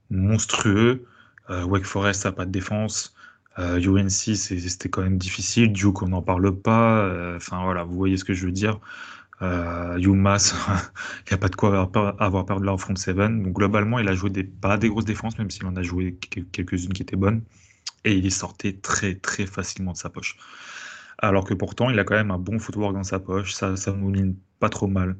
[0.09, 1.05] monstrueux.
[1.49, 3.15] Euh, Wake Forest n'a pas de défense.
[3.57, 5.71] Euh, UNC, c'était quand même difficile.
[5.71, 6.99] Duke, on n'en parle pas.
[7.05, 8.79] Euh, enfin, voilà, vous voyez ce que je veux dire.
[9.41, 10.53] Euh, UMass,
[11.27, 11.81] il n'y a pas de quoi
[12.19, 13.43] avoir, peur de leur front seven.
[13.43, 16.17] Donc, globalement, il a joué pas des grosses défenses, même s'il en a joué
[16.51, 17.43] quelques-unes qui étaient bonnes.
[18.05, 20.37] Et il est sorti très, très facilement de sa poche.
[21.17, 23.53] Alors que pourtant, il a quand même un bon footwork dans sa poche.
[23.53, 25.15] Ça, ça mouline pas trop mal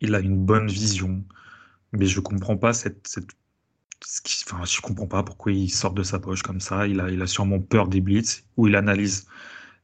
[0.00, 1.24] il a une bonne vision,
[1.92, 3.18] mais je comprends pas cette
[4.46, 6.86] enfin, je comprends pas pourquoi il sort de sa poche comme ça.
[6.86, 9.26] Il a, il a sûrement peur des blitz ou il analyse,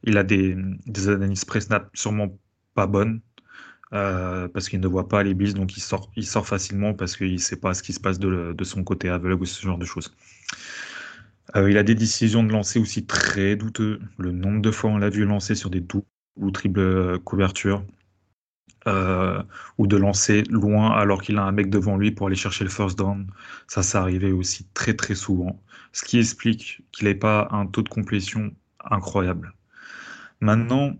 [0.03, 0.55] il a des,
[0.87, 2.37] des analyses pré-snap sûrement
[2.75, 3.21] pas bonnes
[3.93, 7.15] euh, parce qu'il ne voit pas les blitz, donc il sort, il sort facilement parce
[7.17, 9.77] qu'il sait pas ce qui se passe de, de, son côté aveugle ou ce genre
[9.77, 10.13] de choses.
[11.55, 13.99] Euh, il a des décisions de lancer aussi très douteux.
[14.17, 16.05] Le nombre de fois on l'a vu lancer sur des doubles
[16.37, 17.83] ou triples couvertures.
[18.87, 19.41] Euh,
[19.79, 22.69] ou de lancer loin alors qu'il a un mec devant lui pour aller chercher le
[22.69, 23.27] first down.
[23.67, 25.59] Ça, ça arrivait aussi très très souvent,
[25.91, 28.51] ce qui explique qu'il n'ait pas un taux de complétion
[28.91, 29.55] incroyable.
[30.39, 30.93] Maintenant,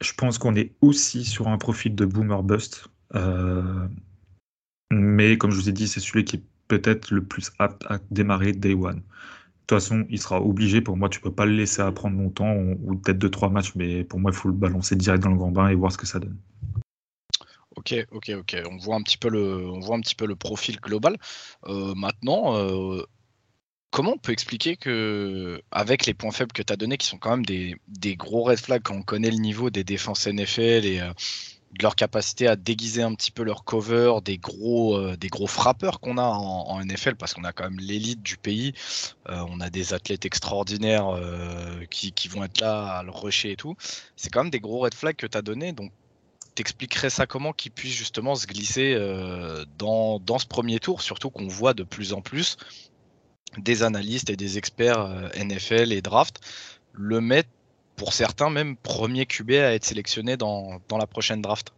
[0.00, 3.88] je pense qu'on est aussi sur un profil de boomer bust, euh,
[4.90, 7.98] mais comme je vous ai dit, c'est celui qui est peut-être le plus apte à
[8.10, 8.96] démarrer day one.
[8.96, 9.02] De
[9.76, 10.80] toute façon, il sera obligé.
[10.80, 14.02] Pour moi, tu peux pas le laisser apprendre longtemps ou peut-être deux trois matchs, mais
[14.04, 16.06] pour moi, il faut le balancer direct dans le grand bain et voir ce que
[16.06, 16.36] ça donne.
[17.76, 18.56] Ok, ok, ok.
[18.70, 21.16] On voit un petit peu le, on voit un petit peu le profil global.
[21.66, 23.02] Euh, maintenant, euh,
[23.90, 27.18] comment on peut expliquer que, avec les points faibles que tu as donnés, qui sont
[27.18, 31.00] quand même des, gros red flags quand on connaît le niveau des défenses NFL et
[31.00, 31.12] euh,
[31.72, 36.00] de leur capacité à déguiser un petit peu leur cover, des gros, des gros frappeurs
[36.00, 38.72] qu'on a en, NFL, parce qu'on a quand même l'élite du pays,
[39.28, 41.16] on a des athlètes extraordinaires
[41.88, 43.76] qui, vont être là à le rusher et tout.
[44.16, 45.72] C'est quand même des gros red flags que tu as donnés.
[45.72, 45.92] Donc,
[46.54, 51.48] t'expliquerais ça comment qu'il puisse justement se glisser euh, dans, ce premier tour, surtout qu'on
[51.48, 52.56] voit de plus en plus
[53.58, 56.40] des analystes et des experts euh, NFL et draft
[56.92, 57.48] le mettre,
[57.96, 61.72] pour certains même, premier QB à être sélectionné dans, dans la prochaine draft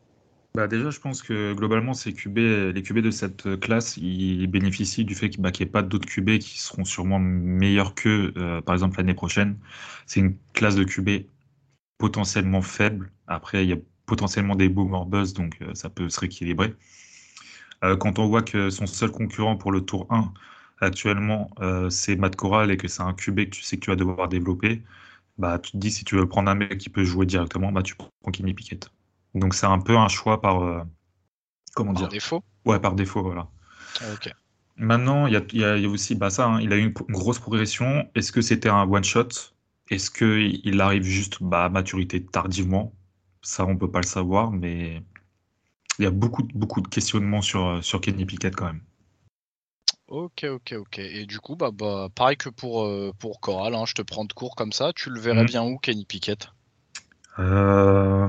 [0.54, 2.36] bah déjà, je pense que globalement, ces QB,
[2.74, 6.06] les QB de cette classe, ils bénéficient du fait qu'il bah, n'y ait pas d'autres
[6.06, 9.56] QB qui seront sûrement meilleurs qu'eux, euh, par exemple, l'année prochaine.
[10.04, 11.26] C'est une classe de QB
[11.96, 13.10] potentiellement faible.
[13.26, 16.74] Après, il y a potentiellement des boomer buzz, donc euh, ça peut se rééquilibrer.
[17.82, 20.34] Euh, quand on voit que son seul concurrent pour le tour 1
[20.82, 23.90] actuellement, euh, c'est Matt Corral et que c'est un QB que tu sais que tu
[23.90, 24.82] vas devoir développer,
[25.38, 27.82] bah, tu te dis si tu veux prendre un mec qui peut jouer directement, bah,
[27.82, 28.90] tu prends Kenny Pickett.
[29.34, 30.86] Donc c'est un peu un choix par.
[31.74, 32.42] comment par défaut?
[32.64, 33.48] Ouais, par défaut, voilà.
[34.76, 38.08] Maintenant, il y, a, aussi bah, ça, hein, il a eu une, grosse progression.
[38.14, 39.28] Est-ce que c'était un one-shot
[39.90, 42.92] Est-ce qu'il arrive juste bah, à maturité tardivement?
[43.42, 45.02] Ça, on peut pas le savoir, mais
[45.98, 48.80] il y a beaucoup, beaucoup de questionnements sur, sur Kenny Pickett quand même.
[50.08, 50.98] Ok, ok, ok.
[50.98, 54.24] Et du coup, bah, bah pareil que pour, euh, pour Coral, hein, je te prends
[54.24, 54.92] de cours comme ça.
[54.94, 55.46] Tu le verrais mhm.
[55.46, 56.48] bien où, Kenny Pickett?
[57.38, 58.28] Euh,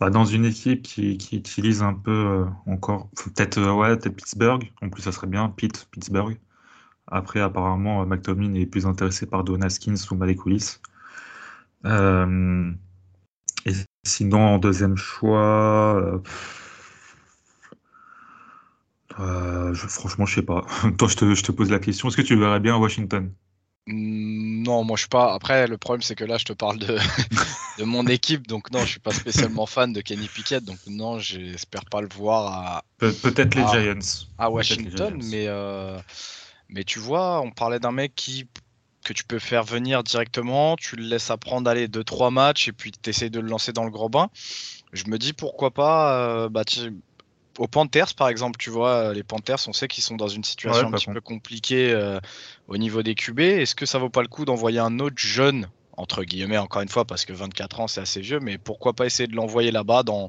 [0.00, 4.70] bah, Dans une équipe qui, qui utilise un peu euh, encore, peut-être ouais, peut Pittsburgh.
[4.82, 6.38] En plus, ça serait bien, Pitt, Pittsburgh.
[7.06, 10.78] Après, apparemment, McTominay est plus intéressé par Don Haskins ou Malik Willis.
[13.66, 13.72] Et
[14.04, 16.18] sinon, en deuxième choix, euh,
[19.18, 20.64] euh, je, franchement, je sais pas.
[20.98, 22.08] Toi, je te, je te pose la question.
[22.08, 23.32] Est-ce que tu le verrais bien à Washington?
[23.86, 25.32] Mmh, Non, moi je suis pas.
[25.32, 26.98] Après, le problème c'est que là, je te parle de,
[27.78, 31.18] de mon équipe, donc non, je suis pas spécialement fan de Kenny Pickett, donc non,
[31.18, 32.84] j'espère pas le voir à.
[32.98, 34.26] peut-être les Giants.
[34.38, 35.98] À Washington, mais euh,
[36.68, 38.46] mais tu vois, on parlait d'un mec qui
[39.04, 42.90] que tu peux faire venir directement, tu le laisses apprendre aller 2-3 matchs et puis
[42.90, 44.30] tu essaies de le lancer dans le gros bain.
[44.92, 46.64] Je me dis pourquoi pas euh, bah,
[47.58, 50.88] aux Panthers par exemple, tu vois, les Panthers, on sait qu'ils sont dans une situation
[50.88, 52.18] un petit peu compliquée euh,
[52.68, 53.40] au niveau des QB.
[53.40, 56.88] Est-ce que ça vaut pas le coup d'envoyer un autre jeune, entre guillemets encore une
[56.88, 60.02] fois, parce que 24 ans c'est assez vieux, mais pourquoi pas essayer de l'envoyer là-bas
[60.02, 60.28] dans,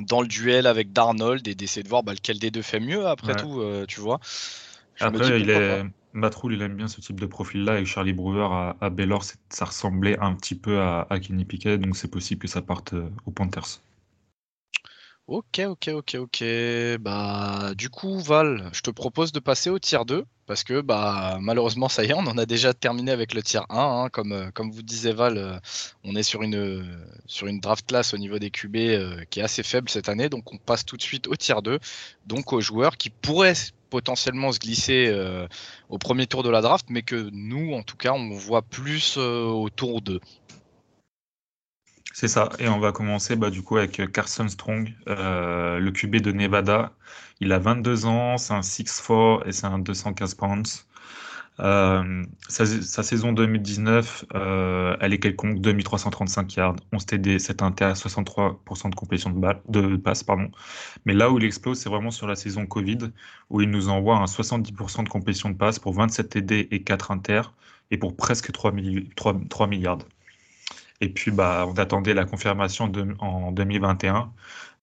[0.00, 3.06] dans le duel avec Darnold et d'essayer de voir bah, lequel des deux fait mieux
[3.06, 4.20] après tout, euh, tu vois.
[5.00, 5.84] après, il est.
[6.14, 7.72] Matroul, il aime bien ce type de profil-là.
[7.72, 11.96] Avec Charlie Brewer à, à Baylor, ça ressemblait un petit peu à, Kenny Pickett, donc
[11.96, 13.80] c'est possible que ça parte euh, aux Panthers.
[15.26, 16.44] Ok, ok, ok, ok.
[17.00, 21.38] Bah, du coup, Val, je te propose de passer au tiers 2 parce que bah
[21.40, 23.76] malheureusement ça y est, on en a déjà terminé avec le tiers 1.
[23.78, 24.08] Hein.
[24.10, 25.58] comme, euh, comme vous disait Val, euh,
[26.04, 26.84] on est sur une,
[27.26, 30.28] sur une draft class au niveau des QB euh, qui est assez faible cette année,
[30.28, 31.78] donc on passe tout de suite au tiers 2,
[32.26, 33.54] donc aux joueurs qui pourraient
[33.88, 35.14] potentiellement se glisser
[35.88, 39.16] au premier tour de la draft, mais que nous, en tout cas, on voit plus
[39.18, 40.18] au tour 2.
[42.14, 42.48] C'est ça.
[42.60, 46.30] Et on va commencer bah, du coup avec euh, Carson Strong, euh, le QB de
[46.30, 46.92] Nevada.
[47.40, 50.86] Il a 22 ans, c'est un 6'4 et c'est un 215 pounds.
[51.60, 54.26] Euh, sa, saison 2019,
[55.00, 59.96] elle est quelconque, 2335 yards, 11 TD, 7 inter, 63% de complétion de, balle, de
[59.96, 60.22] passe.
[60.22, 60.50] Pardon.
[61.06, 63.10] Mais là où il explose, c'est vraiment sur la saison Covid,
[63.50, 67.10] où il nous envoie un 70% de complétion de passe pour 27 TD et 4
[67.10, 67.42] inter,
[67.90, 68.72] et pour presque 3,
[69.48, 69.98] 3 milliards.
[71.04, 74.32] Et puis, bah, on attendait la confirmation en 2021,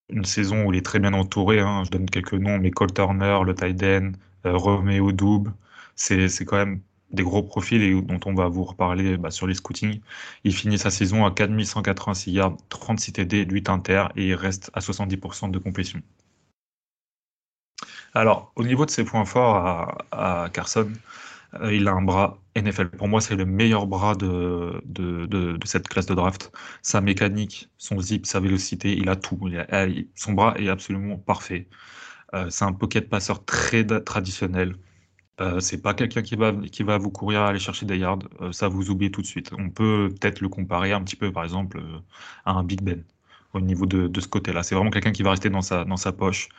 [0.10, 1.60] une saison où il est très bien entouré.
[1.60, 1.84] Hein.
[1.84, 5.49] Je donne quelques noms, mais Cole Turner, le Tiden, euh, Romeo Doub,
[5.95, 6.81] c'est quand même
[7.12, 9.99] des gros profils et dont on va vous reparler bah, sur les scootings.
[10.43, 14.79] Il finit sa saison à 4186 yards, 36 TD, 8 inter et il reste à
[14.79, 16.01] 70% de complétion.
[18.13, 20.91] Alors, au niveau de ses points forts à Carson,
[21.55, 22.89] euh, il a un bras NFL.
[22.91, 26.51] Pour moi, c'est le meilleur bras de, de, cette classe de draft.
[26.81, 29.39] Sa mécanique, son zip, sa vélocité, il a tout.
[30.15, 31.67] son bras est absolument parfait.
[32.33, 34.75] Euh, c'est un pocket passeur très traditionnel.
[35.41, 38.19] Euh, c'est pas quelqu'un qui va, qui va vous courir à aller chercher des yards.
[38.51, 39.51] ça, vous oubliez tout de suite.
[39.57, 41.81] On peut peut-être le comparer un petit peu, par exemple,
[42.45, 43.03] à un Big Ben
[43.53, 44.63] au niveau de, de ce côté-là.
[44.63, 46.49] C'est vraiment quelqu'un qui va rester dans sa, dans sa poche.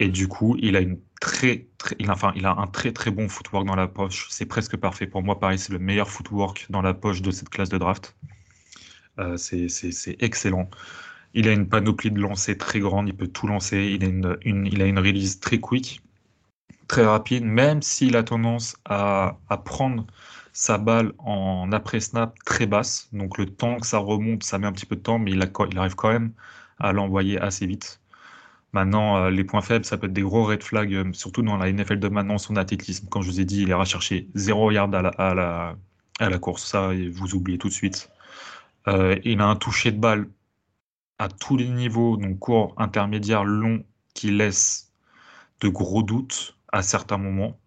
[0.00, 3.66] Et du coup, il a une très, très il a, un très très bon footwork
[3.66, 4.26] dans la poche.
[4.30, 5.06] C'est presque parfait.
[5.06, 8.16] Pour moi, pareil, c'est le meilleur footwork dans la poche de cette classe de draft.
[9.18, 10.70] Euh, c'est excellent.
[11.34, 13.98] Il a une panoplie de lancers très grande, il peut tout lancer.
[14.00, 14.02] Il
[14.82, 16.00] a une, release très quick,
[16.88, 19.36] très rapide, même s'il a tendance à,
[19.66, 20.06] prendre
[20.54, 23.10] sa balle en après-snap très basse.
[23.12, 25.42] Donc le temps que ça remonte, ça met un petit peu de temps, mais il
[25.78, 26.32] arrive quand même
[26.78, 27.99] à l'envoyer assez vite.
[28.72, 31.56] Maintenant, euh, les points faibles, ça peut être des gros red flags, euh, surtout dans
[31.56, 33.08] la NFL de maintenant, son athlétisme.
[33.08, 35.76] Comme je vous ai dit, il ira chercher 0 yard à la, à la,
[36.20, 36.64] à la course.
[36.64, 38.10] Ça, vous oubliez tout de suite.
[38.88, 40.28] Euh, il a un toucher de balle
[41.18, 44.92] à tous les niveaux, donc court, intermédiaire, long, qui laisse
[45.60, 47.58] de gros doutes à certains moments.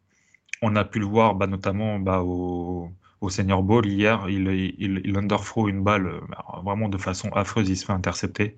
[0.61, 2.91] On a pu le voir bah, notamment bah, au,
[3.29, 4.25] Senior Bowl hier.
[4.29, 4.47] Il,
[4.79, 6.21] il, il underthrow une balle
[6.63, 7.69] vraiment de façon affreuse.
[7.69, 8.57] Il se fait intercepter.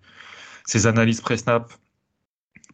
[0.65, 1.71] Ses analyses pré-snap,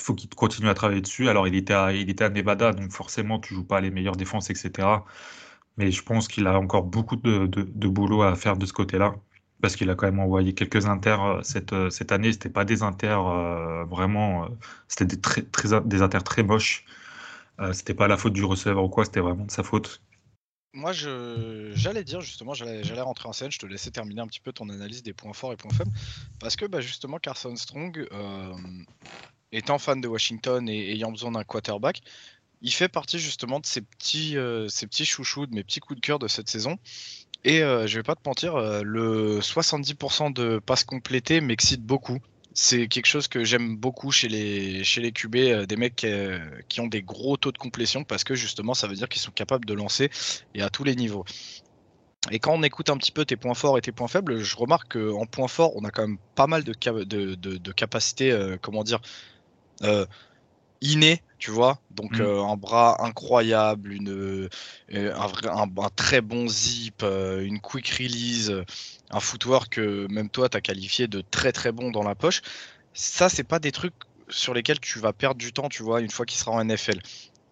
[0.01, 1.29] faut qu'il continue à travailler dessus.
[1.29, 4.49] Alors, il était, à, il était Nevada, donc forcément, tu joues pas les meilleures défenses,
[4.49, 4.87] etc.
[5.77, 9.15] Mais je pense qu'il a encore beaucoup de, boulot à faire de ce côté-là.
[9.61, 12.31] Parce qu'il a quand même envoyé quelques inters euh, cette, euh, cette année.
[12.31, 14.49] C'était pas des inters euh, vraiment.
[14.87, 16.85] c'était des, très, très, des inters très moches.
[17.73, 20.01] c'était pas la faute du receveur ou quoi, c'était vraiment de sa faute.
[20.73, 24.51] Moi, j'allais dire justement, j'allais rentrer en scène, je te laissais terminer un petit peu
[24.53, 25.91] ton analyse des points forts et points faibles,
[26.39, 28.07] parce que bah, justement, Carson Strong,
[29.51, 32.01] étant fan de Washington et ayant besoin d'un quarterback,
[32.61, 35.99] il fait partie justement de ces petits, euh, ces petits chouchous, de mes petits coups
[35.99, 36.77] de cœur de cette saison.
[37.43, 42.19] Et euh, je vais pas te mentir, euh, le 70% de passes complétées m'excite beaucoup.
[42.53, 46.05] C'est quelque chose que j'aime beaucoup chez les, chez les QB, des mecs
[46.67, 49.31] qui ont des gros taux de complétion parce que justement ça veut dire qu'ils sont
[49.31, 50.09] capables de lancer
[50.53, 51.23] et à tous les niveaux.
[52.29, 54.55] Et quand on écoute un petit peu tes points forts et tes points faibles, je
[54.57, 56.73] remarque qu'en points forts, on a quand même pas mal de,
[57.05, 59.07] de, de, capacités, comment dire, euh,
[60.81, 61.79] inné, tu vois.
[61.91, 62.21] Donc mm.
[62.21, 64.49] euh, un bras incroyable, une,
[64.93, 68.51] euh, un, très bon zip, une quick release,
[69.09, 72.41] un footwork que même toi tu as qualifié de très très bon dans la poche.
[72.93, 73.93] Ça, c'est pas des trucs
[74.27, 76.99] sur lesquels tu vas perdre du temps, tu vois, une fois qu'il sera en NFL.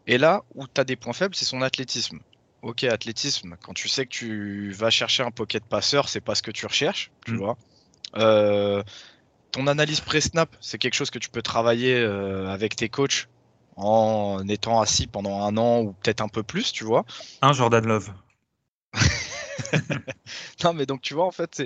[0.07, 2.19] Et là où tu as des points faibles, c'est son athlétisme.
[2.61, 6.41] Ok, athlétisme, quand tu sais que tu vas chercher un pocket passeur, c'est pas ce
[6.41, 7.37] que tu recherches, tu mm.
[7.37, 7.57] vois.
[9.51, 13.27] Ton analyse pré-snap, c'est quelque chose que tu peux travailler euh, avec tes coachs
[13.75, 17.05] en étant assis pendant un an ou peut-être un peu plus, tu vois.
[17.41, 18.11] Un Jordan Love.
[20.63, 21.63] non, mais donc tu vois, en fait,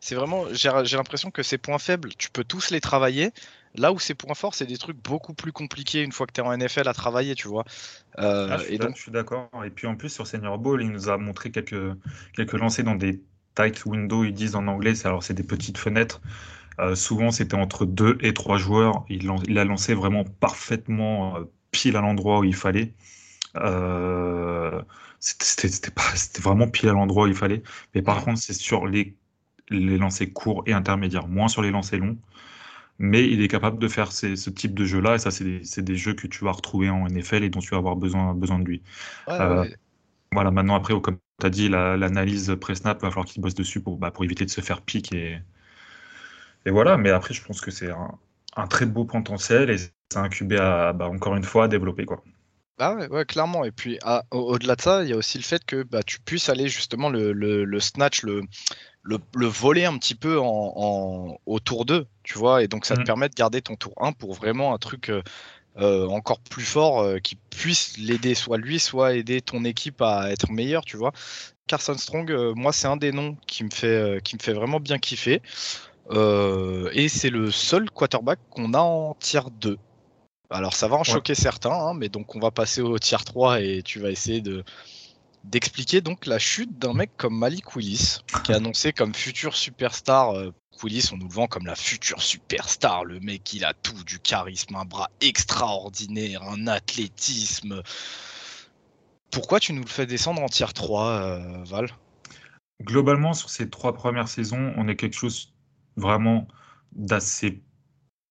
[0.00, 0.44] c'est vraiment.
[0.52, 3.32] J'ai l'impression que ces points faibles, tu peux tous les travailler.
[3.74, 6.40] Là où ces points forts, c'est des trucs beaucoup plus compliqués une fois que tu
[6.40, 7.64] es en NFL à travailler, tu vois.
[8.18, 8.96] Euh, ah, et donc...
[8.96, 9.50] je suis d'accord.
[9.66, 11.94] Et puis en plus, sur Senior Ball, il nous a montré quelques,
[12.34, 13.20] quelques lancers dans des
[13.54, 14.94] tight windows, ils disent en anglais.
[15.04, 16.22] Alors, c'est des petites fenêtres.
[16.78, 19.04] Euh, souvent, c'était entre deux et trois joueurs.
[19.08, 22.94] Il, il a lancé vraiment parfaitement euh, pile à l'endroit où il fallait.
[23.56, 24.82] Euh,
[25.18, 25.70] c'était
[26.40, 27.62] vraiment pile à l'endroit où il fallait.
[27.94, 29.16] Mais par contre, c'est sur les,
[29.70, 32.18] les lancers courts et intermédiaires, moins sur les lancers longs.
[32.98, 36.14] mais il est capable de faire ce type de jeu-là, et ça, c'est des, jeux
[36.14, 38.82] que tu vas retrouver en NFL et dont tu vas avoir besoin, besoin de lui.
[40.32, 43.80] Voilà, maintenant, après, comme tu as dit, l'analyse pré-snap, il va falloir qu'il bosse dessus
[43.80, 45.12] pour, bah, pour éviter de se faire pique.
[45.14, 45.38] Et,
[46.66, 50.28] et voilà, mais après, je pense que c'est un, très beau potentiel et c'est un
[50.28, 52.04] QB à, bah, encore une fois, à développer.
[52.04, 52.22] Quoi.
[52.78, 53.64] Ah ouais, clairement.
[53.64, 53.98] Et puis,
[54.30, 57.08] au-delà de ça, il y a aussi le fait que bah, tu puisses aller justement
[57.08, 58.42] le, le snatch, le,
[59.06, 63.04] le, voler un petit peu en, autour d'eux, tu vois, et donc ça te mm.
[63.04, 65.22] permet de garder ton tour 1 pour vraiment un truc euh,
[65.78, 70.30] euh, encore plus fort euh, qui puisse l'aider, soit lui, soit aider ton équipe à
[70.30, 71.12] être meilleur, tu vois.
[71.66, 74.98] Carson Strong, moi, c'est un des noms qui me fait, qui me fait vraiment bien
[74.98, 75.42] kiffer.
[76.12, 79.78] Et c'est le seul quarterback qu'on a en tier 2.
[80.50, 83.60] Alors ça va en choquer certains, hein, mais donc on va passer au tier 3
[83.60, 84.62] et tu vas essayer de,
[85.46, 90.30] d'expliquer donc la chute d'un mec comme Malik Willis, qui est annoncé comme futur superstar.
[90.30, 90.52] Euh,
[90.82, 93.04] Willis, on nous le vend comme la future superstar.
[93.04, 97.82] Le mec, il a tout du charisme, un bras extraordinaire, un athlétisme.
[99.30, 101.88] Pourquoi tu nous le fais descendre en tier 3, euh, Val?
[102.82, 105.54] Globalement, sur ces trois premières saisons, on est quelque chose
[105.96, 106.48] vraiment
[106.92, 107.62] d'assez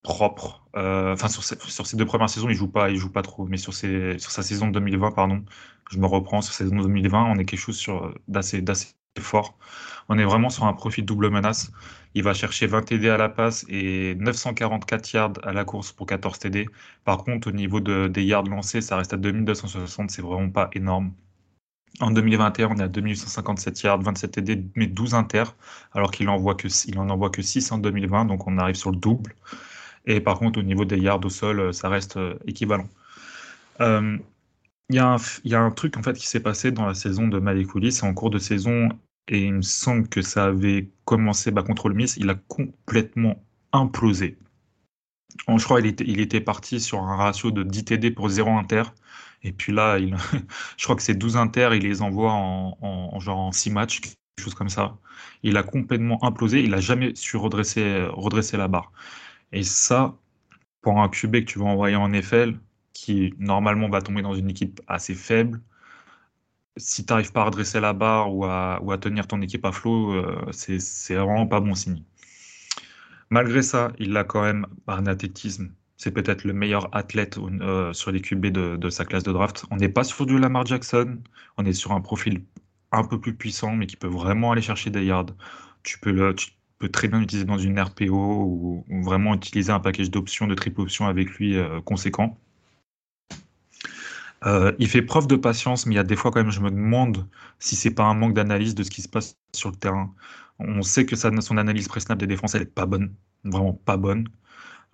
[0.03, 0.68] propre.
[0.76, 3.45] Euh, enfin, sur, sur, ces deux premières saisons, il joue pas, il joue pas trop.
[3.47, 5.43] Mais sur, sur sa saison de 2020, pardon,
[5.91, 8.61] je me reprends sur saison 2020, on est quelque chose sur d'assez
[9.22, 9.57] fort.
[10.09, 11.72] On est vraiment sur un profil double menace.
[12.13, 16.05] Il va chercher 20 TD à la passe et 944 yards à la course pour
[16.07, 16.68] 14 TD.
[17.03, 20.70] Par contre, au niveau de, des yards lancés, ça reste à 2260, c'est vraiment pas
[20.74, 21.13] énorme.
[22.02, 25.43] En 2021, on est à 2857 yards, 27 TD, mais 12 inter,
[25.93, 26.68] alors qu'il en envoie que,
[26.98, 29.36] en envoie que 6 en 2020, donc on arrive sur le double.
[30.06, 32.88] Et par contre, au niveau des yards au sol, ça reste euh, équivalent.
[33.82, 34.18] Euh,
[34.89, 37.70] il y, a un, truc en fait qui s'est passé dans la saison de Malik
[37.89, 38.89] c'est en cours de saison,
[39.28, 43.43] et il me semble que ça avait commencé bah, contre le Miss, il a complètement
[43.72, 44.38] implosé.
[45.48, 48.84] je crois qu'il était, était parti sur un ratio de 10 TD pour 0 inter,
[49.46, 50.00] et puis là,
[50.78, 54.02] je crois que c'est 12 inter, il les envoie en, en, genre en 6 matchs,
[54.02, 54.98] quelque chose comme ça.
[55.43, 58.91] Il a complètement implosé, il n'a jamais su redresser, la barre.
[59.52, 60.18] Et ça,
[60.82, 62.58] pour un QB que tu vas envoyer en NFL,
[62.93, 65.62] qui normalement va tomber dans une équipe assez faible.
[66.78, 69.66] Si tu n'arrives pas à redresser la barre ou à, ou à, tenir ton équipe
[69.66, 72.04] à flot, euh, c'est vraiment pas bon signe.
[73.30, 75.72] Malgré ça, il a quand même un athlétisme.
[75.98, 79.66] C'est peut-être le meilleur athlète euh, sur les QB de, sa classe de draft.
[79.72, 81.20] On n'est pas sur du Lamar Jackson,
[81.58, 82.43] on est sur un profil
[82.91, 85.28] un peu plus puissant, mais qui peut vraiment aller chercher des yards.
[85.84, 86.36] Tu peux,
[86.91, 91.08] très bien l'utiliser dans une RPO ou, vraiment utiliser un package d'options, de triple options
[91.08, 92.38] avec lui euh, conséquent.
[94.46, 96.60] Euh, il fait preuve de patience, mais il y a des fois quand même, je
[96.60, 97.28] me demande
[97.60, 100.14] si c'est pas un manque d'analyse de ce qui se passe sur le terrain.
[100.60, 104.30] On sait que son analyse pré-snap des défenses, elle est pas bonne, vraiment pas bonne.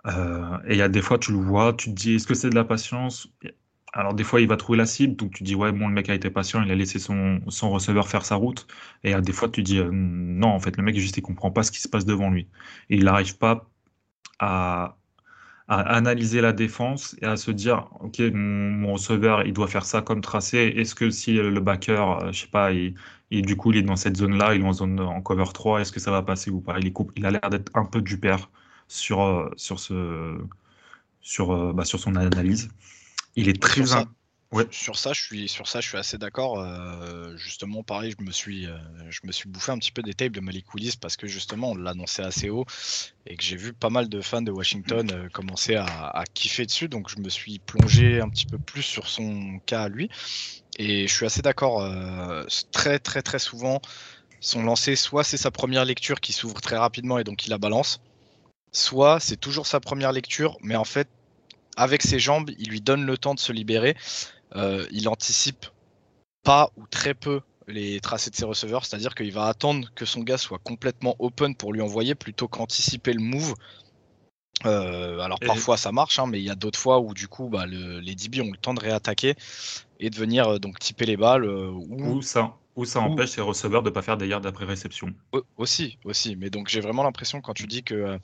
[0.06, 2.34] Euh, et il y a des fois, tu le vois, tu te dis, est-ce que
[2.34, 3.28] c'est de la patience?
[3.92, 6.08] Alors des fois, il va trouver la cible, donc tu dis, ouais, bon, le mec
[6.08, 8.66] a été patient, il a laissé son, son receveur faire sa route.
[9.04, 11.22] Et il a des fois, tu dis, euh, non, en fait, le mec, juste, il
[11.22, 12.48] comprend pas ce qui se passe devant lui.
[12.90, 13.68] Et il n'arrive pas
[14.40, 14.98] à,
[15.68, 20.02] à analyser la défense et à se dire ok mon, receveur il doit faire ça
[20.02, 22.94] comme tracé est-ce que si le backer euh, je sais pas il,
[23.30, 25.80] du coup il est dans cette zone là il est en zone en cover 3
[25.80, 26.78] est-ce que ça va passer ou pas?
[26.80, 28.50] Il, il a l'air d'être un peu du père
[28.92, 30.38] sur euh, sur ce
[31.20, 32.68] sur euh, bah, sur son analyse
[33.36, 33.82] il est très
[34.70, 36.58] sur ça, je suis sur ça, je suis assez d'accord.
[36.58, 38.76] Euh, justement, pareil, je me suis, euh,
[39.08, 41.70] je me suis bouffé un petit peu des tapes de Malik Willis parce que justement,
[41.70, 42.66] on l'annonçait assez haut
[43.26, 46.88] et que j'ai vu pas mal de fans de Washington euh, commencer à, kiffer dessus.
[46.88, 50.10] Donc, je me suis plongé un petit peu plus sur son cas à lui.
[50.78, 51.86] Et je suis assez d'accord.
[52.72, 53.80] très, très, très souvent,
[54.40, 57.58] son lancé, soit c'est sa première lecture qui s'ouvre très rapidement et donc il la
[57.58, 58.00] balance,
[58.72, 61.08] soit c'est toujours sa première lecture, mais en fait
[61.76, 63.96] avec ses jambes, il lui donne le temps de se libérer.
[64.56, 65.66] Euh, il anticipe
[66.42, 70.20] pas ou très peu les tracés de ses receveurs, c'est-à-dire qu'il va attendre que son
[70.20, 73.54] gars soit complètement open pour lui envoyer plutôt qu'anticiper le move.
[74.66, 77.48] Euh, alors parfois ça marche, hein, mais il y a d'autres fois où du coup
[77.48, 79.34] bah, les DB ont le temps de réattaquer
[79.98, 81.46] et de venir euh, donc typer les balles.
[81.46, 85.14] ou ça, ou ça empêche ses receveurs de ne pas faire des yards après réception.
[85.56, 86.36] Aussi, aussi.
[86.36, 88.18] Mais donc j'ai vraiment l'impression quand tu dis que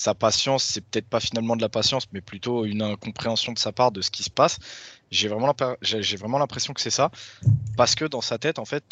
[0.00, 3.70] sa patience, c'est peut-être pas finalement de la patience, mais plutôt une incompréhension de sa
[3.70, 4.58] part de ce qui se passe.
[5.10, 7.10] J'ai vraiment l'impression que c'est ça,
[7.76, 8.82] parce que dans sa tête, en fait,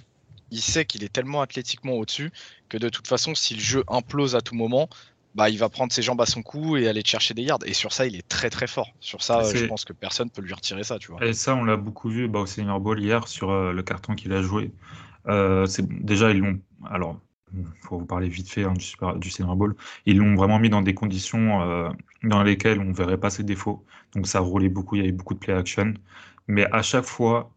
[0.51, 2.31] il sait qu'il est tellement athlétiquement au-dessus
[2.69, 4.91] que de toute façon, si le jeu implose à tout moment,
[5.35, 7.61] bah, il va prendre ses jambes à son cou et aller chercher des yards.
[7.65, 8.91] Et sur ça, il est très très fort.
[9.01, 11.25] Sur ça, je pense que personne peut lui retirer ça, tu vois.
[11.25, 14.15] Et ça, on l'a beaucoup vu bah, au Senior Ball hier sur euh, le carton
[14.15, 14.73] qu'il a joué.
[15.27, 16.61] Euh, déjà, ils l'ont.
[16.91, 17.19] Alors,
[17.83, 19.75] pour vous parler vite fait hein, du, Super, du Ball,
[20.07, 21.89] ils l'ont vraiment mis dans des conditions euh,
[22.23, 23.85] dans lesquelles on ne verrait pas ses défauts.
[24.15, 25.95] Donc ça roulait beaucoup, il y avait beaucoup de play action.
[26.47, 27.53] Mais à chaque fois,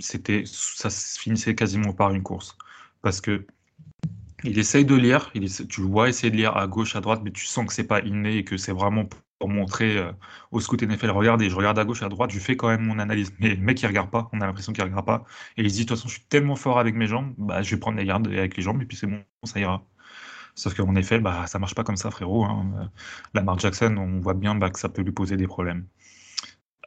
[0.00, 2.56] ça se finissait quasiment par une course.
[3.02, 3.46] Parce que
[4.44, 7.30] il essaye de lire, tu le vois essayer de lire à gauche, à droite, mais
[7.30, 9.08] tu sens que c'est pas inné et que c'est vraiment
[9.42, 10.12] pour montrer euh,
[10.52, 12.82] au scout NFL, regarde, et je regarde à gauche, à droite, je fais quand même
[12.82, 13.34] mon analyse.
[13.40, 15.24] Mais le mec, il regarde pas, on a l'impression qu'il regarde pas.
[15.56, 17.60] Et il se dit, de toute façon, je suis tellement fort avec mes jambes, bah,
[17.60, 19.84] je vais prendre les gardes avec les jambes, et puis c'est bon, ça ira.
[20.54, 22.44] Sauf qu'en effet, bah, ça marche pas comme ça, frérot.
[22.44, 22.92] Hein.
[23.34, 25.88] Lamar Jackson, on voit bien bah, que ça peut lui poser des problèmes.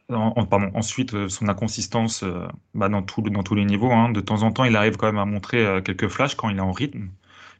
[0.09, 3.91] Ensuite, euh, son inconsistance euh, bah, dans tous les niveaux.
[3.91, 4.11] Hein.
[4.11, 6.61] De temps en temps, il arrive quand même à montrer quelques flashs quand il est
[6.61, 7.09] en rythme.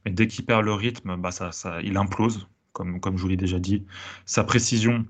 [0.06, 3.30] Mais dès qu'il perd le rythme, bah, ça, ça, il implose comme, comme je vous
[3.30, 3.86] l'ai déjà dit.
[4.26, 5.06] Sa précision,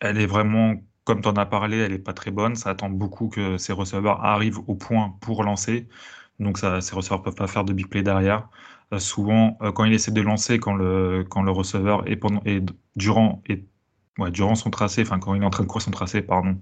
[0.00, 2.56] elle est vraiment, comme tu en as parlé, elle n'est pas très bonne.
[2.56, 5.88] Ça attend beaucoup que ses receveurs arrivent au point pour lancer.
[6.40, 8.48] Donc ça, ses receveurs ne peuvent pas faire de big play derrière.
[8.92, 12.42] Euh, souvent, euh, quand il essaie de lancer, quand le, quand le receveur est, pendant,
[12.46, 12.62] et
[12.96, 13.42] durant,
[14.18, 16.60] ouais, durant son tracé, enfin quand il est en train de courir son tracé, pardon,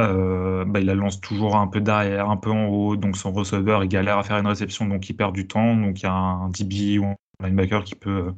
[0.00, 3.32] euh, bah, il la lance toujours un peu derrière, un peu en haut, donc son
[3.32, 6.06] receveur il galère à faire une réception, donc il perd du temps, donc il y
[6.06, 8.34] a un DB ou linebacker qui peut,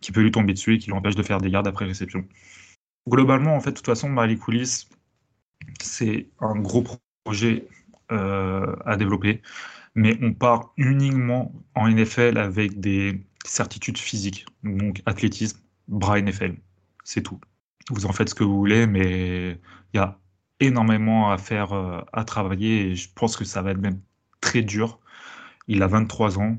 [0.00, 2.24] qui peut lui tomber dessus et qui l'empêche de faire des gardes après réception.
[3.08, 4.88] Globalement, en fait, de toute façon, Malik Willis,
[5.80, 6.84] c'est un gros
[7.24, 7.66] projet
[8.12, 9.40] euh, à développer,
[9.94, 16.56] mais on part uniquement en NFL avec des certitudes physiques, donc athlétisme, bras NFL,
[17.04, 17.40] c'est tout.
[17.90, 19.58] Vous en faites ce que vous voulez, mais
[19.92, 20.18] il y a
[20.60, 24.00] énormément à faire, euh, à travailler, et je pense que ça va être même
[24.40, 24.98] très dur.
[25.68, 26.58] Il a 23 ans,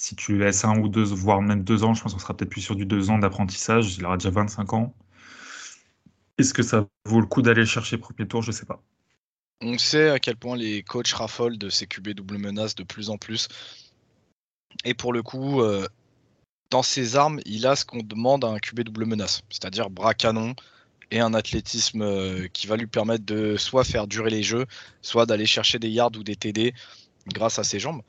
[0.00, 2.48] si tu laisses un ou deux, voire même deux ans, je pense qu'on sera peut-être
[2.48, 3.96] plus sur du deux ans d'apprentissage.
[3.98, 4.94] Il aura déjà 25 ans.
[6.38, 8.40] Est-ce que ça vaut le coup d'aller chercher premier tour?
[8.40, 8.82] Je ne sais pas.
[9.60, 13.10] On sait à quel point les coachs raffolent de ces QB double menace de plus
[13.10, 13.48] en plus.
[14.86, 15.86] Et pour le coup, euh,
[16.70, 20.14] dans ses armes, il a ce qu'on demande à un QB double menace, c'est-à-dire bras
[20.14, 20.54] canon
[21.10, 24.64] et un athlétisme euh, qui va lui permettre de soit faire durer les jeux,
[25.02, 26.72] soit d'aller chercher des yards ou des TD
[27.26, 28.00] grâce à ses jambes.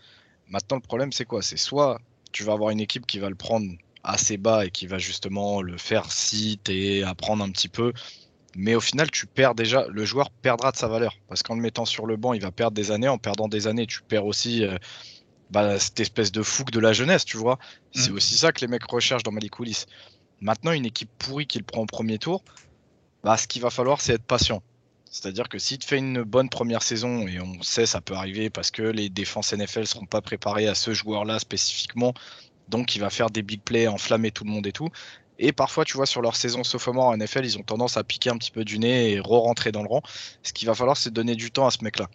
[0.51, 1.41] Maintenant, le problème, c'est quoi?
[1.41, 1.99] C'est soit
[2.31, 3.71] tu vas avoir une équipe qui va le prendre
[4.03, 7.93] assez bas et qui va justement le faire sit et apprendre un petit peu.
[8.55, 11.15] Mais au final, tu perds déjà, le joueur perdra de sa valeur.
[11.29, 13.07] Parce qu'en le mettant sur le banc, il va perdre des années.
[13.07, 14.77] En perdant des années, tu perds aussi euh,
[15.51, 17.57] bah, cette espèce de fougue de la jeunesse, tu vois.
[17.93, 18.15] C'est mm.
[18.15, 19.85] aussi ça que les mecs recherchent dans Malikulis.
[20.41, 22.43] Maintenant, une équipe pourrie qui le prend au premier tour,
[23.23, 24.61] bah, ce qu'il va falloir, c'est être patient.
[25.12, 28.49] C'est-à-dire que s'il te fait une bonne première saison, et on sait ça peut arriver
[28.49, 32.14] parce que les défenses NFL seront pas préparées à ce joueur-là spécifiquement,
[32.70, 34.88] donc il va faire des big plays, enflammer tout le monde et tout.
[35.38, 38.30] Et parfois, tu vois, sur leur saison sophomore en NFL, ils ont tendance à piquer
[38.30, 40.01] un petit peu du nez et re-rentrer dans le rang.
[40.43, 42.07] Ce qu'il va falloir, c'est donner du temps à ce mec-là.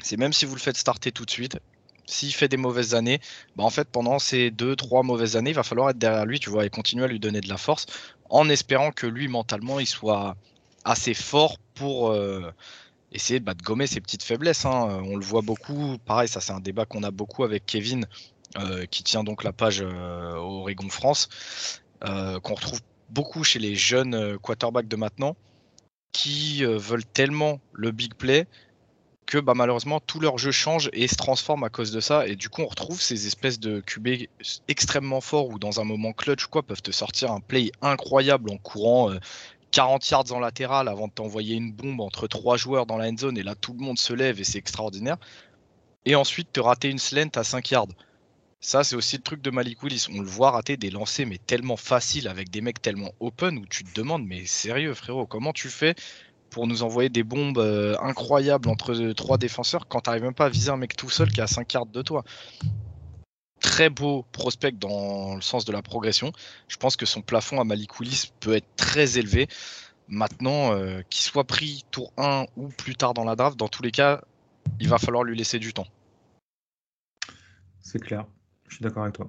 [0.00, 1.58] C'est même si vous le faites starter tout de suite,
[2.06, 3.18] s'il fait des mauvaises années,
[3.56, 6.38] bah en fait, pendant ces deux, trois mauvaises années, il va falloir être derrière lui,
[6.38, 7.86] tu vois, et continuer à lui donner de la force,
[8.30, 10.36] en espérant que lui, mentalement, il soit
[10.86, 12.50] assez fort pour euh,
[13.12, 14.64] essayer de gommer ses petites faiblesses.
[14.64, 14.88] Hein.
[14.88, 18.06] Euh, on le voit beaucoup, pareil, ça c'est un débat qu'on a beaucoup avec Kevin,
[18.56, 21.28] euh, qui tient donc la page Oregon France,
[22.00, 22.80] qu'on retrouve
[23.10, 25.36] beaucoup chez les jeunes quarterbacks de maintenant,
[26.12, 28.46] qui veulent tellement le big play
[29.26, 32.28] que bah, malheureusement tout leur jeu change et se transforme à cause de ça.
[32.28, 34.28] Et du coup, on retrouve ces espèces de QB
[34.68, 38.56] extrêmement forts ou dans un moment clutch quoi peuvent te sortir un play incroyable en
[38.56, 39.10] courant
[39.76, 43.18] 40 yards en latéral avant de t'envoyer une bombe entre trois joueurs dans la end
[43.18, 45.18] zone et là tout le monde se lève et c'est extraordinaire.
[46.06, 47.88] Et ensuite te rater une slant à 5 yards.
[48.58, 50.06] Ça, c'est aussi le truc de Malik Willis.
[50.10, 53.66] On le voit rater des lancers, mais tellement faciles avec des mecs tellement open où
[53.66, 55.94] tu te demandes, mais sérieux, frérot, comment tu fais
[56.48, 60.48] pour nous envoyer des bombes euh, incroyables entre trois défenseurs quand t'arrives même pas à
[60.48, 62.24] viser un mec tout seul qui à 5 yards de toi?
[63.66, 66.30] Très beau prospect dans le sens de la progression.
[66.68, 69.48] Je pense que son plafond à Malikoulis peut être très élevé.
[70.08, 73.82] Maintenant, euh, qu'il soit pris tour 1 ou plus tard dans la draft, dans tous
[73.82, 74.22] les cas,
[74.78, 75.88] il va falloir lui laisser du temps.
[77.80, 78.24] C'est clair,
[78.68, 79.28] je suis d'accord avec toi.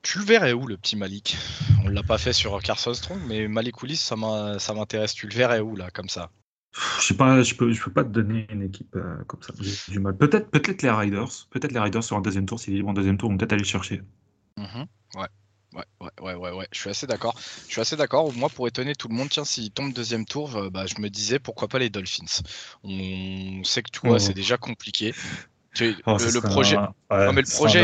[0.00, 1.36] Tu le verrais où le petit Malik?
[1.84, 5.12] On l'a pas fait sur Carson Strong, mais Malik ça m'intéresse.
[5.12, 6.30] Tu le verrais où là, comme ça?
[6.72, 9.52] Je sais pas, je peux, je peux pas te donner une équipe euh, comme ça.
[9.60, 10.16] J'ai du mal.
[10.16, 11.48] Peut-être, peut-être les Riders.
[11.50, 13.52] Peut-être les Riders sur un deuxième tour, s'il est libre en deuxième tour, on peut-être
[13.52, 14.02] aller chercher.
[14.56, 14.86] Mhm.
[15.16, 15.26] Ouais.
[15.72, 15.84] Ouais,
[16.20, 17.36] ouais, ouais, ouais, je suis assez d'accord.
[17.68, 18.32] Je suis assez d'accord.
[18.34, 21.08] Moi, pour étonner tout le monde, tiens, s'il tombe deuxième tour, euh, bah, je me
[21.08, 22.42] disais pourquoi pas les Dolphins?
[22.82, 25.14] On sait que tu vois, c'est déjà compliqué.
[26.06, 26.76] Oh, le, projet.
[26.76, 27.82] non, mais le projet.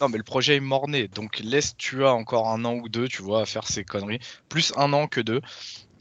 [0.00, 1.06] Non, mais le projet est morné.
[1.06, 4.18] Donc laisse tu as encore un an ou deux, tu vois, à faire ces conneries.
[4.48, 5.40] Plus un an que deux.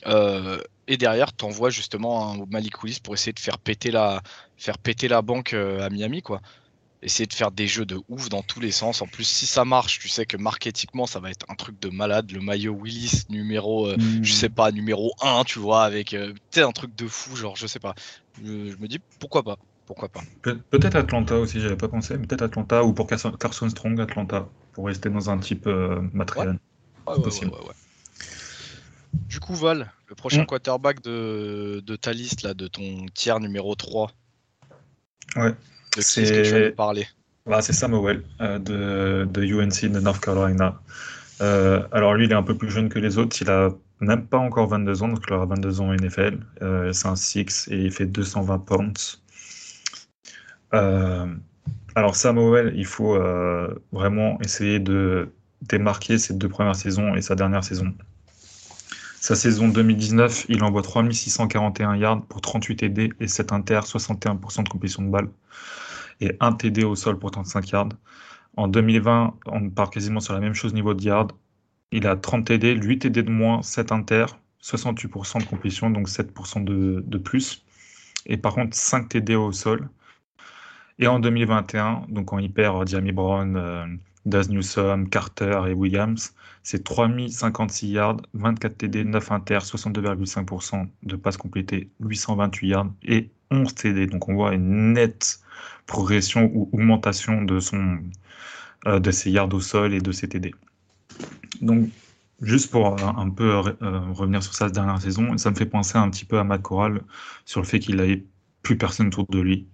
[0.08, 0.60] Euh,
[0.94, 4.22] et derrière, tu envoies justement un Malik pour essayer de faire péter la,
[4.58, 6.42] faire péter la banque euh, à Miami, quoi.
[7.02, 9.02] essayer de faire des jeux de ouf dans tous les sens.
[9.02, 11.90] En plus, si ça marche, tu sais que marketingement, ça va être un truc de
[11.90, 12.32] malade.
[12.32, 14.24] Le maillot Willis numéro, euh, Hmm.
[14.24, 17.68] je sais pas, numéro 1, tu vois, avec euh, un truc de fou, genre, je
[17.68, 17.96] sais pas.
[18.38, 19.58] Je, je me dis, pourquoi pas?
[19.86, 20.26] Pourquoi pas?
[20.42, 24.86] Pe- Peut-être Atlanta aussi, j'avais pas pensé, peut-être Atlanta ou pour Carson Strong, Atlanta, pour
[24.88, 26.02] rester dans un type euh,
[26.36, 26.46] Ouais.
[26.46, 26.58] Ryan.
[27.08, 27.54] Ouais, ouais, possible.
[29.14, 30.46] Du coup, Val, le prochain Mm.
[30.46, 34.12] quarterback de, de ta liste, là, de ton tiers numéro 3,
[35.36, 35.52] Ouais.
[35.52, 35.56] de
[35.94, 37.08] qui est-ce que tu vas C'est- nous parler?
[37.46, 40.80] Bah, c'est Samuel euh, de, de UNC de North Carolina.
[41.42, 43.36] Euh, alors lui, il est un peu plus jeune que les autres.
[43.42, 46.40] Il a même pas encore 22 ans, donc il aura 22 ans en NFL.
[46.62, 49.24] Euh, c'est un 6 et il fait 220 pounds.
[50.74, 51.26] Euh,
[51.96, 53.18] alors Samuel, il faut
[53.92, 55.30] vraiment essayer de
[55.64, 57.94] démarquer ses deux premières saisons et sa dernière saison.
[59.22, 64.70] Sa saison 2019, il envoie 3641 yards pour 38 TD et 7 inter, 61% de
[64.70, 65.30] complétion de balle
[66.22, 67.90] et 1 TD au sol pour 35 yards.
[68.58, 71.28] En 2020, on part quasiment sur la même chose niveau de yards.
[71.92, 74.26] Il a 30 TD, 8 TD de moins, 7 inter,
[74.64, 77.64] 68% de complétion, donc 7% de, plus.
[78.26, 79.88] Et par contre, 5 TD au sol.
[80.98, 83.86] Et en 2021, donc quand il perd Jamie Brown, euh,
[84.26, 91.38] Daz Newsome, Carter et Williams, c'est 3056 yards, 24 TD, 9 inter, 62,5% de passes
[91.38, 94.08] complétées, 828 yards et 11 TD.
[94.08, 95.40] Donc on voit une nette
[95.88, 98.00] progression ou augmentation de, son,
[98.88, 100.54] euh, ses yards au sol et de ses TD.
[101.62, 101.90] Donc
[102.42, 105.98] juste pour euh, un peu euh, revenir sur sa dernière saison, ça me fait penser
[105.98, 107.02] un petit peu à Matt Corral
[107.46, 108.24] sur le fait qu'il n'avait
[108.62, 109.68] plus personne autour de lui.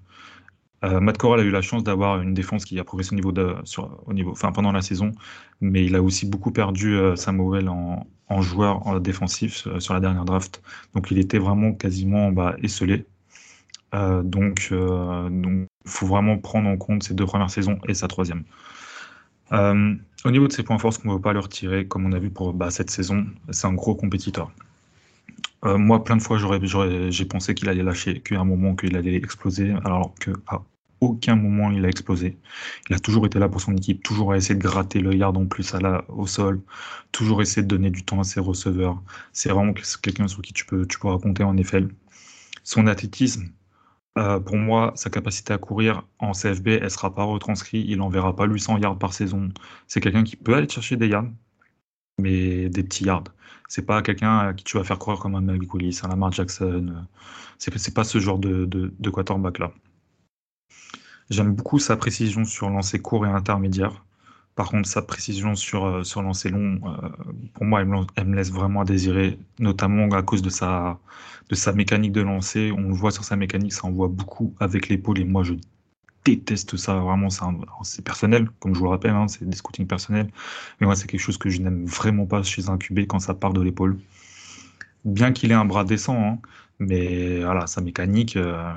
[0.84, 4.34] Euh, Matt Corral a eu la chance d'avoir une défense qui a progressé au niveau
[4.54, 5.12] pendant la saison,
[5.60, 8.06] mais il a aussi beaucoup perdu euh, Samuel en,
[8.42, 10.62] joueur en défensif euh, sur la dernière draft.
[10.94, 13.06] Donc il était vraiment quasiment bah, esselé.
[13.96, 18.44] Euh, donc il faut vraiment prendre en compte ses deux premières saisons et sa troisième.
[19.52, 22.12] Au niveau de ses points forts, ce qu'on ne veut pas le retirer, comme on
[22.12, 24.52] a vu pour bah, cette saison, c'est un gros compétiteur.
[25.68, 26.38] Euh, moi, plein de fois,
[27.10, 30.62] j'ai pensé qu'il allait lâcher, qu'à un moment, qu'il allait exploser, alors qu'à
[31.02, 32.38] aucun moment il a explosé.
[32.90, 35.38] Il a toujours été là pour son équipe, toujours à essayer de gratter le yard
[35.38, 36.62] en plus à la, au sol,
[37.12, 39.02] toujours essayer de donner du temps à ses receveurs.
[39.34, 41.86] C'est vraiment quelqu'un sur qui tu peux, tu peux raconter en effet.
[42.64, 43.52] Son athlétisme,
[44.18, 47.86] euh, pour moi, sa capacité à courir en CFB, elle ne sera pas retranscrite.
[47.88, 49.50] Il n'enverra pas 800 yards par saison.
[49.88, 51.28] C'est quelqu'un qui peut aller chercher des yards,
[52.20, 53.26] mais des petits yards.
[53.68, 56.32] C'est pas quelqu'un à qui tu vas faire courir comme un Malik Willis, un Lamar
[56.32, 57.06] Jackson.
[57.58, 59.72] C'est, c'est pas ce genre de, de, de quarterback là.
[61.30, 64.06] J'aime beaucoup sa précision sur lancer court et intermédiaire.
[64.56, 67.10] Par contre, sa précision sur, sur lancer long, euh,
[67.54, 71.00] pour moi, elle me, elle me, laisse vraiment à désirer, notamment à cause de sa,
[71.50, 72.72] de sa mécanique de lancer.
[72.72, 75.54] On le voit sur sa mécanique, ça envoie beaucoup avec l'épaule et moi, je
[76.36, 76.96] déteste ça.
[77.00, 77.30] Vraiment,
[77.84, 80.30] c'est personnel, comme je vous le rappelle, hein, c'est des scootings personnels.
[80.80, 83.34] Mais moi, c'est quelque chose que je n'aime vraiment pas chez un QB quand ça
[83.34, 83.98] part de l'épaule.
[85.06, 86.40] Bien qu'il ait un bras décent, hein,
[86.80, 88.74] mais voilà, sa mécanique, euh,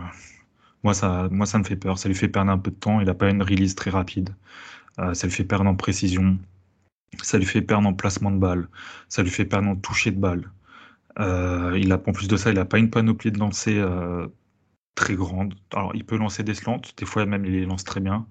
[0.82, 1.98] moi, ça, moi, ça me fait peur.
[1.98, 3.00] Ça lui fait perdre un peu de temps.
[3.00, 4.30] Il n'a pas une release très rapide.
[4.98, 6.38] Euh, ça lui fait perdre en précision.
[7.22, 8.68] Ça lui fait perdre en placement de balle.
[9.08, 10.50] Ça lui fait perdre en toucher de balle.
[11.18, 14.26] Euh, il a, en plus de ça, il n'a pas une panoplie de lancer euh,
[14.94, 15.54] très grande.
[15.72, 16.80] Alors, il peut lancer des slants.
[16.96, 18.26] Des fois, même, il les lance très bien.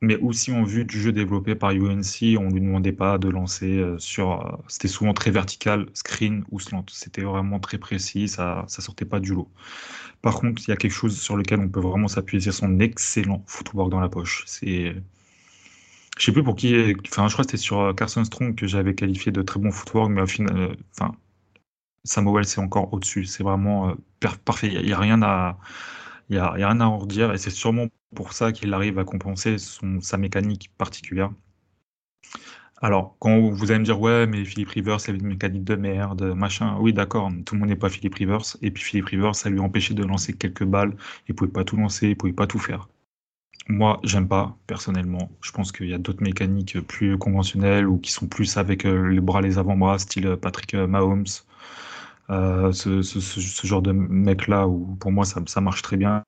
[0.00, 3.28] Mais aussi, en vue du jeu développé par UNC, on ne lui demandait pas de
[3.28, 4.60] lancer euh, sur.
[4.68, 6.84] C'était souvent très vertical, screen ou slant.
[6.90, 8.26] C'était vraiment très précis.
[8.28, 9.48] Ça ne sortait pas du lot.
[10.22, 12.80] Par contre, il y a quelque chose sur lequel on peut vraiment s'appuyer, c'est son
[12.80, 14.44] excellent footwork dans la poche.
[14.46, 14.94] C'est,
[16.18, 16.74] je sais plus pour qui,
[17.08, 20.10] enfin, je crois que c'était sur Carson Strong que j'avais qualifié de très bon footwork,
[20.10, 20.74] mais au final, euh,
[22.04, 23.24] Samuel c'est encore au-dessus.
[23.26, 23.94] C'est vraiment euh,
[24.44, 24.68] parfait.
[24.72, 25.58] Il n'y a, rien à,
[26.30, 29.58] y a, rien à en redire, et c'est sûrement pour ça qu'il arrive à compenser
[29.58, 31.30] son, sa mécanique particulière.
[32.82, 36.34] Alors, quand vous allez me dire, ouais, mais Philippe Rivers, c'est une mécanique de merde,
[36.34, 38.42] machin, oui, d'accord, tout le monde n'est pas Philippe Rivers.
[38.60, 40.96] Et puis Philippe Rivers, ça lui empêchait de lancer quelques balles.
[41.28, 42.88] Il ne pouvait pas tout lancer, il pouvait pas tout faire.
[43.68, 45.30] Moi, j'aime pas, personnellement.
[45.42, 49.20] Je pense qu'il y a d'autres mécaniques plus conventionnelles ou qui sont plus avec les
[49.20, 51.26] bras, les avant-bras, style Patrick Mahomes.
[52.30, 56.24] Euh, ce, genre de mec-là, où pour moi, ça, marche très bien.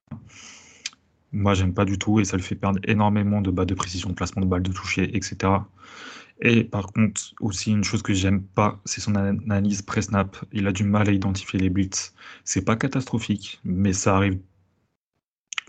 [1.32, 4.08] Moi, j'aime pas du tout et ça lui fait perdre énormément de bas de précision,
[4.10, 5.52] de placement de balles, de toucher, etc.
[6.40, 10.36] Et par contre, aussi une chose que j'aime pas, c'est son analyse pré-snap.
[10.52, 12.14] Il a du mal à identifier les blitz.
[12.44, 14.38] C'est pas catastrophique, mais ça arrive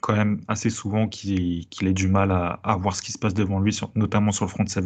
[0.02, 3.18] quand même assez souvent qu'il qu ait du mal à, à, voir ce qui se
[3.18, 4.86] passe devant lui, sur, notamment sur le front 7.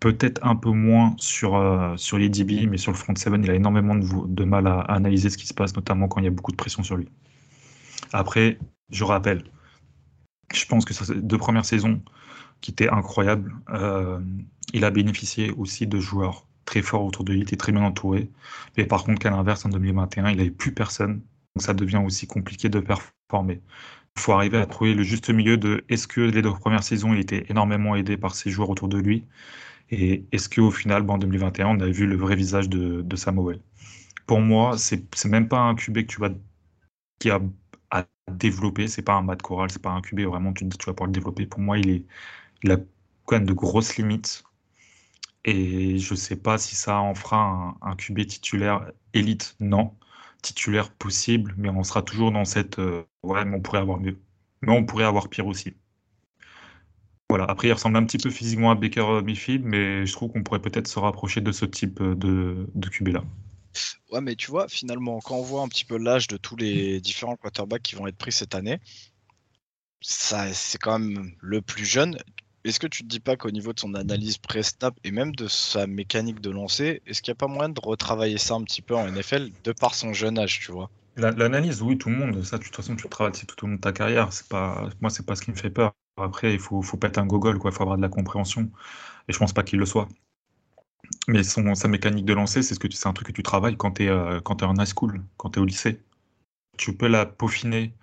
[0.00, 3.50] Peut-être un peu moins sur, euh, sur les DB, mais sur le front 7, il
[3.50, 6.24] a énormément de, de mal à, à, analyser ce qui se passe, notamment quand il
[6.24, 7.08] y a beaucoup de pression sur lui.
[8.12, 8.58] Après,
[8.90, 9.44] je rappelle,
[10.52, 12.02] Je pense que ça, deux premières saisons
[12.60, 13.54] qui étaient incroyables.
[13.70, 14.20] Euh,
[14.72, 17.82] il a bénéficié aussi de joueurs très forts autour de lui, il était très bien
[17.82, 18.30] entouré.
[18.76, 21.22] Mais par contre, qu'à l'inverse, en 2021, il n'avait plus personne.
[21.54, 23.62] Donc ça devient aussi compliqué de performer.
[24.18, 27.20] Faut arriver à trouver le juste milieu de est-ce que les deux premières saisons, il
[27.20, 29.24] était énormément aidé par ses joueurs autour de lui
[29.90, 33.16] et est-ce qu'au final, ben, en 2021, on a vu le vrai visage de, de
[33.16, 33.60] Samuel?
[34.26, 36.30] Pour moi, c'est même pas un QB que tu vas,
[37.20, 37.40] qui a
[37.90, 40.94] à développer, c'est pas un mat choral, c'est pas un QB vraiment tu, tu vas
[40.94, 41.46] pouvoir le développer.
[41.46, 42.06] Pour moi, il, est,
[42.64, 42.78] il a
[43.26, 44.44] quand même de grosses limites
[45.44, 47.38] et je sais pas si ça en fera
[47.82, 49.94] un, un QB titulaire élite, non.
[50.44, 54.18] Titulaire possible, mais on sera toujours dans cette euh, ouais, mais on pourrait avoir mieux.
[54.60, 55.74] Mais on pourrait avoir pire aussi.
[57.30, 57.46] Voilà.
[57.46, 60.60] Après, il ressemble un petit peu physiquement à Baker Mayfield, mais je trouve qu'on pourrait
[60.60, 63.24] peut-être se rapprocher de ce type de, de QB là.
[64.12, 67.00] Ouais, mais tu vois, finalement, quand on voit un petit peu l'âge de tous les
[67.00, 68.80] différents quarterbacks qui vont être pris cette année,
[70.00, 72.18] ça, c'est quand même le plus jeune.
[72.64, 75.48] Est-ce que tu te dis pas qu'au niveau de son analyse pré-snap et même de
[75.48, 78.80] sa mécanique de lancer, est-ce qu'il n'y a pas moyen de retravailler ça un petit
[78.80, 80.90] peu en NFL de par son jeune âge, tu vois?
[81.16, 82.42] L'analyse, oui, tout le monde.
[82.42, 84.32] Ça, de toute façon, tu travailles tout au long de ta carrière.
[84.32, 85.92] C'est pas, moi, c'est pas ce qui me fait peur.
[86.16, 87.70] Après, il faut, faut être un gogol, quoi.
[87.70, 88.70] Il faut avoir de la compréhension.
[89.28, 90.08] Et je pense pas qu'il le soit.
[91.28, 93.76] Mais son, sa mécanique de lancer, c'est ce que c'est un truc que tu travailles
[93.76, 96.00] quand tu es, euh, quand es en high school, quand tu es au lycée.
[96.78, 97.94] Tu peux la peaufiner,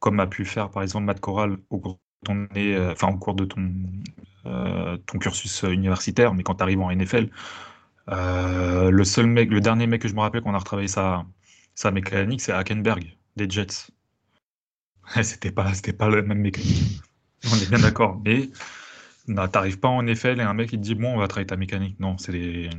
[0.00, 1.78] comme a pu faire par exemple Matt Corral au
[2.24, 3.72] ton, euh, enfin, au cours de ton,
[4.46, 7.28] euh, ton cursus universitaire, mais quand tu arrives en NFL,
[8.08, 11.26] le seul mec, le dernier mec que je me rappelle qu'on a retravaillé sa,
[11.74, 13.90] sa mécanique, c'est Hackenberg, des Jets.
[15.22, 17.00] c'était pas, c'était pas la même mécanique.
[17.50, 18.20] On est bien d'accord.
[18.24, 18.50] Mais
[19.52, 21.56] t'arrives pas en effet, et un mec il te dit bon, on va travailler ta
[21.56, 22.00] mécanique.
[22.00, 22.70] Non, c'est des...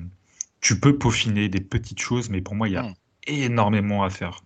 [0.61, 2.93] tu peux peaufiner des petites choses, mais pour moi il y a hmm.
[3.27, 4.41] énormément à faire.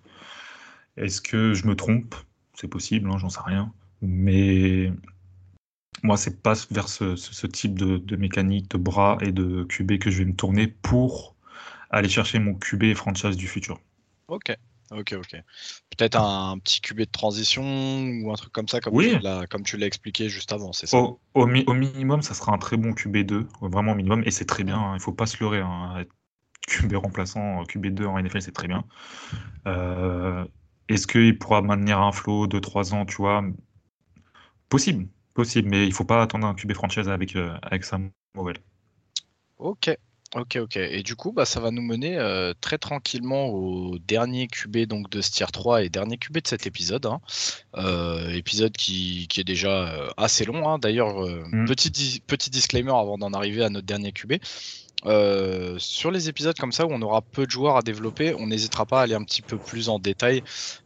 [0.98, 2.16] Est-ce que je me trompe?
[2.54, 3.74] C'est possible, hein, j'en sais rien.
[4.04, 4.92] Mais
[6.04, 10.20] moi, c'est pas vers ce, type de, mécanique de bras et de QB que je
[10.20, 11.36] vais me tourner pour
[11.90, 13.80] aller chercher mon QB franchise du futur.
[14.28, 14.56] Ok.
[14.92, 15.42] Ok, ok.
[15.98, 19.64] Peut-être un, petit QB de transition ou un truc comme ça, comme, tu, l'as, comme
[19.64, 20.98] tu l'as expliqué juste avant, c'est ça?
[21.34, 24.92] Au, minimum, ça sera un très bon QB2, vraiment minimum, et c'est très bien, hein,
[24.92, 25.62] il ne faut pas se leurrer.
[25.62, 26.04] Hein,
[26.68, 28.84] QB remplaçant, QB2 en NFL, c'est très bien.
[29.66, 30.46] Euh,
[30.90, 33.44] est-ce qu'il pourra maintenir un flow de 3 ans, tu vois?
[34.74, 38.10] Possible, possible, mais il ne faut pas attendre un QB franchise avec, euh, avec Sam
[39.60, 39.96] Ok,
[40.36, 40.78] Ok, ok.
[40.78, 45.10] Et du coup, bah, ça va nous mener euh, très tranquillement au dernier QB donc,
[45.12, 47.06] de ce tier 3 et dernier QB de cet épisode.
[47.06, 47.22] Hein.
[47.76, 50.68] Euh, épisode qui, est déjà euh, assez long.
[50.68, 50.80] Hein.
[50.80, 51.66] D'ailleurs, mm.
[51.66, 54.34] petit, petit disclaimer avant d'en arriver à notre dernier QB.
[55.06, 58.48] Euh, sur les épisodes comme ça où on aura peu de joueurs à développer, on
[58.48, 60.44] n'hésitera pas à aller un petit peu plus en détail.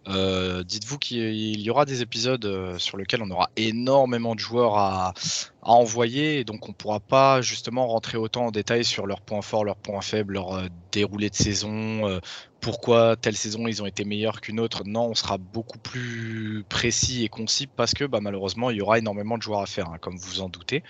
[0.07, 4.77] Euh, dites-vous qu'il y aura des épisodes euh, sur lesquels on aura énormément de joueurs
[4.77, 5.13] à,
[5.61, 9.75] envoyer donc on pourra pas justement rentrer autant en détail sur leurs points forts, leurs
[9.75, 10.61] points faibles, leur
[10.93, 12.21] déroulé de saison,
[12.61, 14.83] pourquoi telle saison ils ont été meilleurs qu'une autre.
[14.85, 18.97] Non, on sera beaucoup plus précis et concis parce que bah, malheureusement il y aura
[18.97, 20.83] énormément de joueurs à faire, hein, comme vous vous en doutez.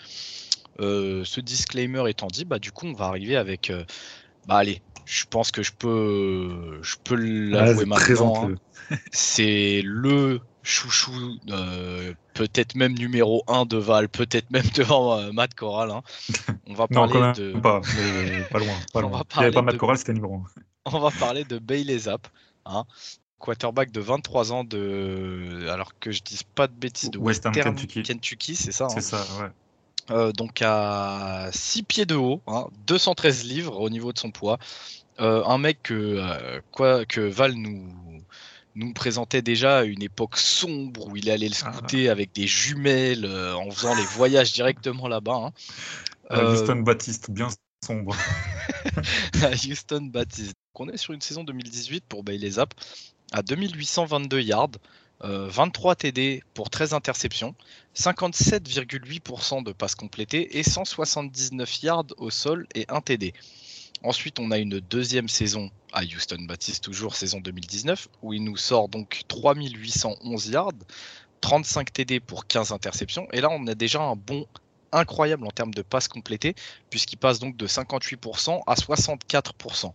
[0.79, 3.69] Euh, ce disclaimer étant dit, bah, du coup, on va arriver avec.
[3.69, 3.83] Euh,
[4.47, 8.49] bah, allez, je pense que je peux, je peux l'avouer maintenant.
[8.51, 8.55] Hein.
[9.11, 11.11] C'est le chouchou,
[11.49, 15.91] euh, peut-être même numéro 1 de Val, peut-être même devant Matt Corral.
[15.91, 16.01] Hein.
[16.67, 17.59] On va parler non, de.
[17.59, 17.81] Pas,
[18.51, 18.75] pas loin.
[18.93, 19.23] Pas loin.
[19.35, 20.61] Il n'y avait pas Matt Corral, c'était numéro 1.
[20.93, 22.27] On va parler de Bailey Zapp.
[22.65, 22.85] Hein.
[23.39, 25.67] Quarterback de 23 ans de.
[25.69, 28.03] Alors que je dise pas de bêtises, de Western, Kentucky.
[28.03, 28.89] Kentucky c'est ça.
[28.89, 29.49] C'est ça, ouais.
[30.09, 32.41] Euh, donc à 6 pieds de haut,
[32.87, 34.57] 213 hein, livres au niveau de son poids.
[35.19, 37.83] Euh, un mec que, euh, quoi, que Val nous,
[38.75, 41.73] nous présentait déjà à une époque sombre où il allait le ah.
[41.73, 45.51] scouter avec des jumelles en faisant les voyages directement là-bas.
[46.29, 46.51] Hein.
[46.53, 47.47] Houston Baptiste, bien
[47.83, 48.15] sombre.
[49.67, 50.55] Houston Baptiste.
[50.75, 52.73] On est sur une saison 2018 pour Bailey Zapp
[53.31, 54.71] à 2822 yards,
[55.21, 57.55] 23 TD pour 13 interceptions,
[57.95, 63.33] 57,8% de passes complétées et 179 yards au sol et 1 TD.
[64.03, 68.57] Ensuite, on a une deuxième saison à Houston Baptiste, toujours saison 2019, où il nous
[68.57, 70.73] sort donc 3811 yards,
[71.41, 73.27] 35 TD pour 15 interceptions.
[73.33, 74.45] Et là, on a déjà un bon
[74.91, 76.55] incroyable en termes de passes complétées,
[76.89, 79.93] puisqu'il passe donc de 58% à 64%.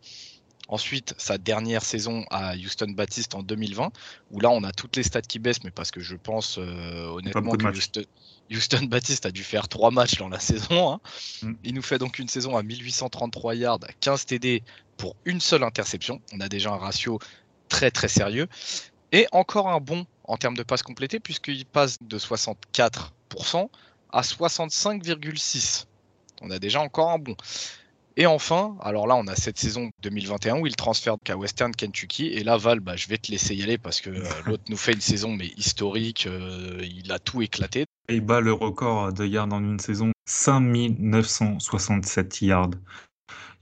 [0.68, 3.90] Ensuite, sa dernière saison à Houston Baptiste en 2020,
[4.30, 7.06] où là on a toutes les stats qui baissent, mais parce que je pense euh,
[7.08, 7.66] honnêtement que
[8.50, 10.92] Houston, Baptiste a dû faire trois matchs dans la saison.
[10.92, 11.00] Hein.
[11.42, 11.52] Mm.
[11.64, 14.62] Il nous fait donc une saison à 1833 yards, 15 TD
[14.96, 16.20] pour une seule interception.
[16.32, 17.18] On a déjà un ratio
[17.68, 18.46] très très sérieux.
[19.10, 23.68] Et encore un bon en termes de passes complétées, puisqu'il passe de 64%
[24.10, 25.86] à 65,6%.
[26.42, 27.36] On a déjà encore un bon.
[28.16, 32.26] Et enfin, alors là, on a cette saison 2021 où il transfère à Western Kentucky.
[32.26, 34.76] Et là, Val, bah, je vais te laisser y aller parce que euh, l'autre nous
[34.76, 36.26] fait une saison mais historique.
[36.26, 37.86] Euh, il a tout éclaté.
[38.08, 42.72] Et il bat le record de yards en une saison 5967 yards.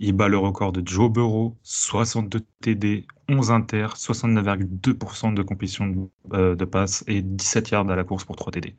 [0.01, 6.09] Il bat le record de Joe Burrow, 62 TD, 11 inter, 69,2% de complétion de,
[6.33, 8.75] euh, de passe et 17 yards à la course pour 3 TD.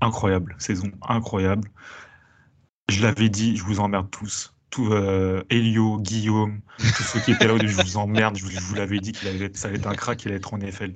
[0.00, 1.68] Incroyable, saison incroyable.
[2.88, 4.53] Je l'avais dit, je vous emmerde tous.
[4.74, 8.98] Tout, euh, Elio, Guillaume, tous ceux qui étaient là, je vous emmerde, je vous, l'avais
[8.98, 10.94] dit qu'il ça allait être un crack, il allait être en NFL.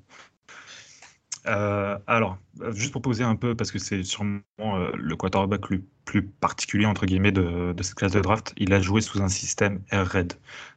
[1.47, 2.39] Euh, alors,
[2.71, 6.87] juste pour poser un peu, parce que c'est sûrement euh, le quarterback le plus particulier,
[6.87, 10.33] entre guillemets, de, cette classe de draft, il a joué sous un système Air Red.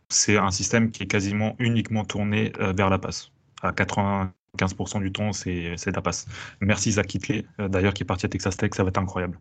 [0.09, 3.31] C'est un système qui est quasiment uniquement tourné vers la passe.
[3.63, 6.27] À 95% du temps, c'est la passe.
[6.59, 9.39] Merci Zach Kitley, d'ailleurs, qui est parti à Texas Tech, ça va être incroyable.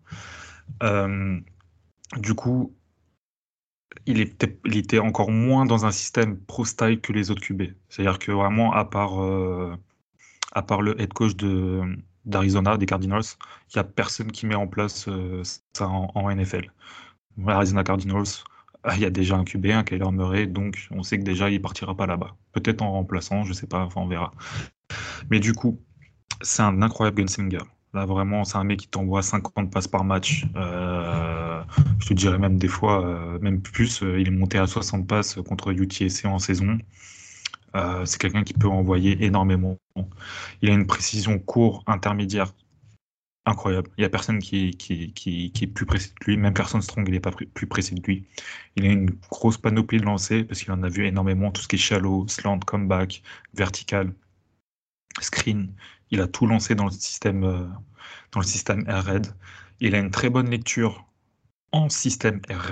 [2.17, 2.75] Du coup,
[4.07, 7.63] il était, encore moins dans un système pro-style que les autres QB.
[7.89, 9.77] C'est-à-dire que vraiment, à part, euh,
[10.53, 11.83] à part le head coach de,
[12.25, 13.23] d'Arizona, des Cardinals,
[13.71, 16.71] il n'y a personne qui met en place euh, ça en, NFL.
[17.47, 18.45] Arizona Cardinals,
[18.95, 21.61] il y a déjà un QB, un Kyler Murray, donc on sait que déjà il
[21.61, 22.37] partira pas là-bas.
[22.53, 24.33] Peut-être en remplaçant, je sais pas, enfin on verra.
[25.31, 25.81] Mais du coup,
[26.43, 27.65] c'est un incroyable gunslinger.
[27.93, 30.47] Là, vraiment, c'est un mec qui t'envoie 50 passes par match.
[30.55, 31.63] Euh,
[31.99, 34.03] je te dirais même des fois, euh, même plus.
[34.03, 36.79] Euh, il est monté à 60 passes contre UTSC en saison.
[38.05, 39.79] c'est quelqu'un qui peut envoyer énormément.
[40.63, 42.53] Il a une précision court, intermédiaire,
[43.47, 43.91] incroyable.
[43.99, 46.37] Il n'y a personne qui, est plus précis de lui.
[46.37, 48.27] Même personne strong, il n'est pas plus précis de lui.
[48.77, 51.51] Il a une grosse panoplie de lancers parce qu'il en a vu énormément.
[51.53, 53.23] Tout ce qui est shallow, slant, comeback,
[53.55, 54.15] vertical,
[55.21, 55.73] screen.
[56.11, 57.67] Il a tout lancé dans le système, euh,
[58.33, 59.21] dans Air
[59.81, 61.07] Il a une très bonne lecture
[61.73, 62.71] en système Air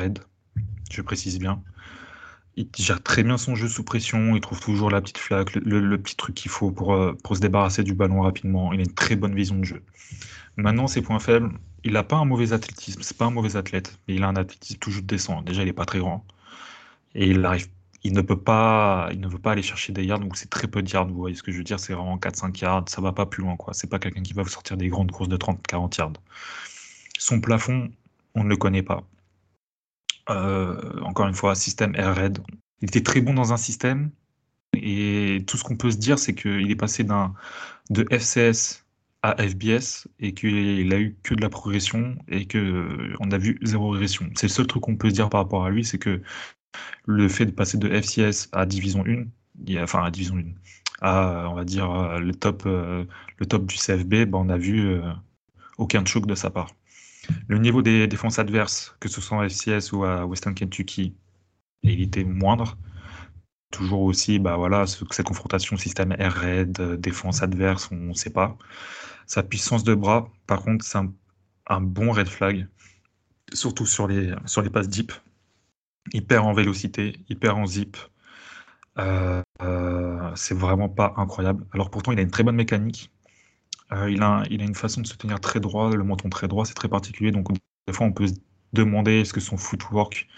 [0.91, 1.62] je précise bien.
[2.57, 5.97] Il gère très bien son jeu sous pression, il trouve toujours la petite flaque, le,
[5.99, 8.72] petit truc qu'il faut pour, euh, pour se débarrasser du ballon rapidement.
[8.72, 9.84] Il a une très bonne vision de jeu.
[10.57, 11.53] Maintenant, ses points faibles,
[11.84, 14.34] il n'a pas un mauvais athlétisme, c'est pas un mauvais athlète, mais il a un
[14.34, 15.43] athlétisme toujours décent.
[15.43, 16.26] Déjà, il n'est pas très grand.
[17.14, 17.68] Et il arrive
[18.05, 20.69] il ne peut pas, il ne veut pas aller chercher des yards, donc c'est très
[20.69, 23.01] peu de yards, vous voyez ce que je veux dire, c'est vraiment 4-5 yards, ça
[23.01, 23.75] va pas plus loin, quoi.
[23.75, 26.13] C'est pas quelqu'un qui va vous sortir des grandes courses de 30-40 yards.
[27.19, 27.91] Son plafond,
[28.35, 29.03] on ne le connaît pas.
[30.31, 32.39] Euh, encore une fois, système Air Red.
[32.81, 34.11] Il était très bon dans un système,
[34.75, 37.35] et tout ce qu'on peut se dire, c'est qu'il est passé d'un
[37.91, 38.85] de FCS
[39.23, 43.59] à FBS et qu'il a eu que de la progression et que on a vu
[43.63, 44.31] zéro régression.
[44.37, 46.23] C'est le seul truc qu'on peut se dire par rapport à lui, c'est que
[47.07, 50.43] le fait de passer de FCS à Division 1, enfin à Division 1,
[51.01, 53.05] à on va dire euh, le top, euh,
[53.39, 55.11] le top du CFB, ben, on a vu euh,
[55.79, 56.71] aucun choc de sa part.
[57.47, 61.14] Le niveau des défenses adverses, que ce soit à FCS ou à Western Kentucky,
[61.83, 62.77] il était moindre.
[63.71, 68.57] Toujours aussi, bah voilà, cette confrontation système air raid, défense adverse, on ne sait pas.
[69.27, 70.99] Sa puissance de bras, par contre, c'est
[71.66, 72.66] un, bon red flag,
[73.53, 74.35] surtout sur les
[74.73, 75.12] passes deep.
[76.13, 77.97] Il perd en vélocité, il perd en zip.
[78.99, 81.67] Euh, euh, c'est vraiment pas incroyable.
[81.73, 83.11] Alors pourtant, il a une très bonne mécanique.
[83.93, 86.75] Euh, il, a, une façon de se tenir très droit, le menton très droit, c'est
[86.75, 87.31] très particulier.
[87.33, 87.49] Donc
[87.87, 88.35] des fois, on peut se
[88.73, 90.29] demander est-ce que son footwork,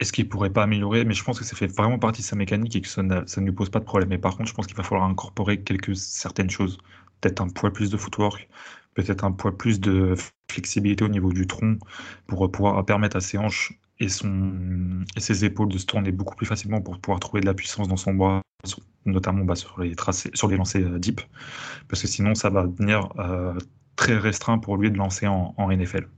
[0.00, 1.04] est-ce qu'il pourrait pas améliorer?
[1.04, 3.44] Mais je pense que ça fait vraiment partie de sa mécanique et que ça, ne
[3.44, 4.08] lui pose pas de problème.
[4.10, 6.78] Mais par contre, je pense qu'il va falloir incorporer quelques certaines choses.
[7.20, 8.48] Peut-être un poil plus de footwork,
[8.94, 10.14] peut-être un poil plus de
[10.50, 11.78] flexibilité au niveau du tronc
[12.26, 16.80] pour pouvoir permettre à ses hanches et, ses épaules de se tourner beaucoup plus facilement
[16.80, 18.42] pour pouvoir trouver de la puissance dans son bras,
[19.04, 21.20] notamment bah, sur, les tracés, sur les lancers euh, deep,
[21.88, 23.54] parce que sinon ça va devenir euh,
[23.96, 26.08] très restreint pour lui de lancer en, NFL.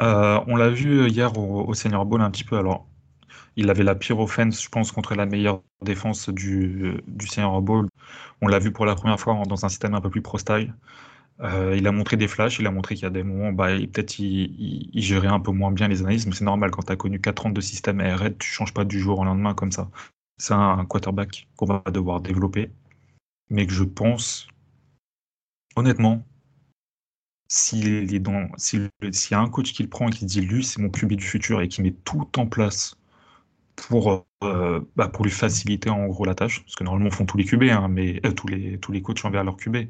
[0.00, 2.58] Euh, on l'a vu hier au, Senior Bowl un petit peu.
[2.58, 2.88] Alors,
[3.56, 7.88] il avait la pire offense, je pense, contre la meilleure défense du, du Senior Bowl.
[8.40, 10.74] On l'a vu pour la première fois dans un système un peu plus pro-style.
[11.42, 13.68] Euh, il a montré des flashs, il a montré qu'il y a des moments, bah,
[13.92, 16.96] peut-être il, gérait un peu moins bien les analyses, mais c'est normal quand tu as
[16.96, 19.90] connu 4 ans de système ARR, tu changes pas du jour au lendemain comme ça.
[20.38, 22.70] C'est un, quarterback qu'on va devoir développer,
[23.50, 24.46] mais que je pense,
[25.76, 26.24] honnêtement,
[27.48, 28.90] s'il est dans, s'il
[29.30, 31.24] y a un coach qui le prend et qui dit lui c'est mon QB du
[31.24, 32.96] futur et qui met tout en place
[33.76, 37.36] pour, euh, bah, pour lui faciliter en gros la tâche, parce que normalement font tous
[37.36, 39.88] les QB, hein, mais euh, tous les tous les coachs envers leur QB,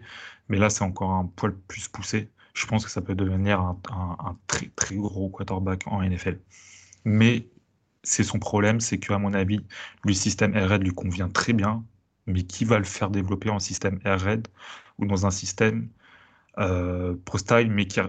[0.53, 2.31] mais là c'est encore un poil plus poussé.
[2.55, 6.39] Je pense que ça peut devenir un, très très gros quarterback en NFL.
[7.07, 7.49] Mais
[8.03, 9.61] c'est son problème, c'est qu'à mon avis,
[10.05, 11.85] le système RR lui convient très bien.
[12.27, 14.19] mais qui va le faire développer en système air
[14.99, 15.89] ou dans un système
[16.59, 18.01] euh, Pro Style, mais qui,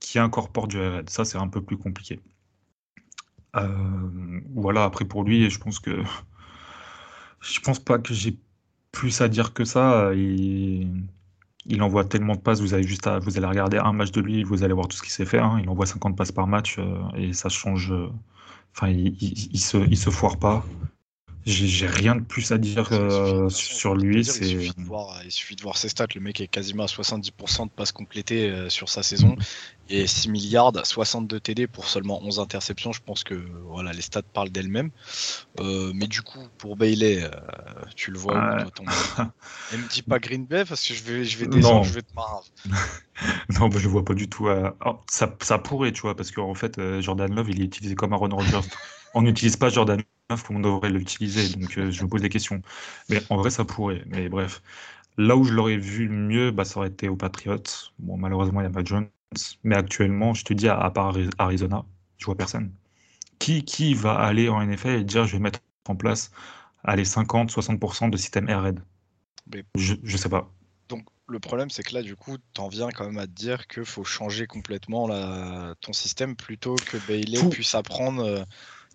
[0.00, 2.20] qui incorpore du air Ça, c'est un peu plus compliqué.
[3.56, 6.02] Euh, voilà, après pour lui, je pense que
[7.40, 8.38] je pense pas que j'ai
[8.92, 10.12] plus à dire que ça.
[11.68, 14.20] Il envoie tellement de passes, vous avez juste à, vous allez regarder un match de
[14.20, 15.44] lui, vous allez voir tout ce qu'il sait faire.
[15.44, 15.60] Hein.
[15.62, 17.92] Il envoie 50 passes par match euh, et ça change.
[18.74, 20.64] Enfin, il, il, se, il se foire pas.
[21.46, 24.18] J'ai rien de plus à dire euh, sur lui.
[24.18, 26.06] il, suffit de voir, il suffit de voir ses stats.
[26.14, 29.36] Le mec est quasiment à 70% de passes complétées euh, sur sa saison.
[29.88, 32.92] Et 6 milliards, 62 TD pour seulement 11 interceptions.
[32.92, 33.34] Je pense que
[33.66, 34.90] voilà, les stats parlent d'elles-mêmes.
[35.60, 37.26] Euh, mais du coup, pour Bailey,
[37.96, 38.84] tu le vois où toi, ton...
[39.72, 42.02] Et me dis pas Green Bay parce que je vais, je vais descendre, je vais
[42.02, 42.42] te marrer.
[43.58, 44.48] non, bah, je vois pas du tout.
[44.84, 48.12] Oh, ça, ça, pourrait, tu vois, parce qu'en fait, Jordan Love, il est utilisé comme
[48.12, 48.68] un Ron Rodgers.
[49.14, 50.02] On n'utilise pas Jordan
[50.50, 51.56] on devrait l'utiliser.
[51.56, 52.62] Donc euh, je me pose des questions.
[53.08, 54.02] Mais en vrai, ça pourrait.
[54.06, 54.62] Mais bref.
[55.16, 57.62] Là où je l'aurais vu le mieux, bah, ça aurait été aux Patriots.
[57.98, 59.08] Bon, malheureusement, il n'y a pas Jones.
[59.64, 61.84] Mais actuellement, je te dis, à, part Arizona,
[62.18, 62.70] je vois personne.
[63.38, 66.30] Qui, qui va aller en NFL et dire je vais mettre en place
[66.84, 68.72] allez, 50-60% de système air
[69.74, 70.50] je, je sais pas.
[70.88, 73.66] Donc le problème, c'est que là, du coup, t'en viens quand même à te dire
[73.66, 75.08] qu'il faut changer complètement
[75.80, 78.44] ton système plutôt que Bailey puisse apprendre.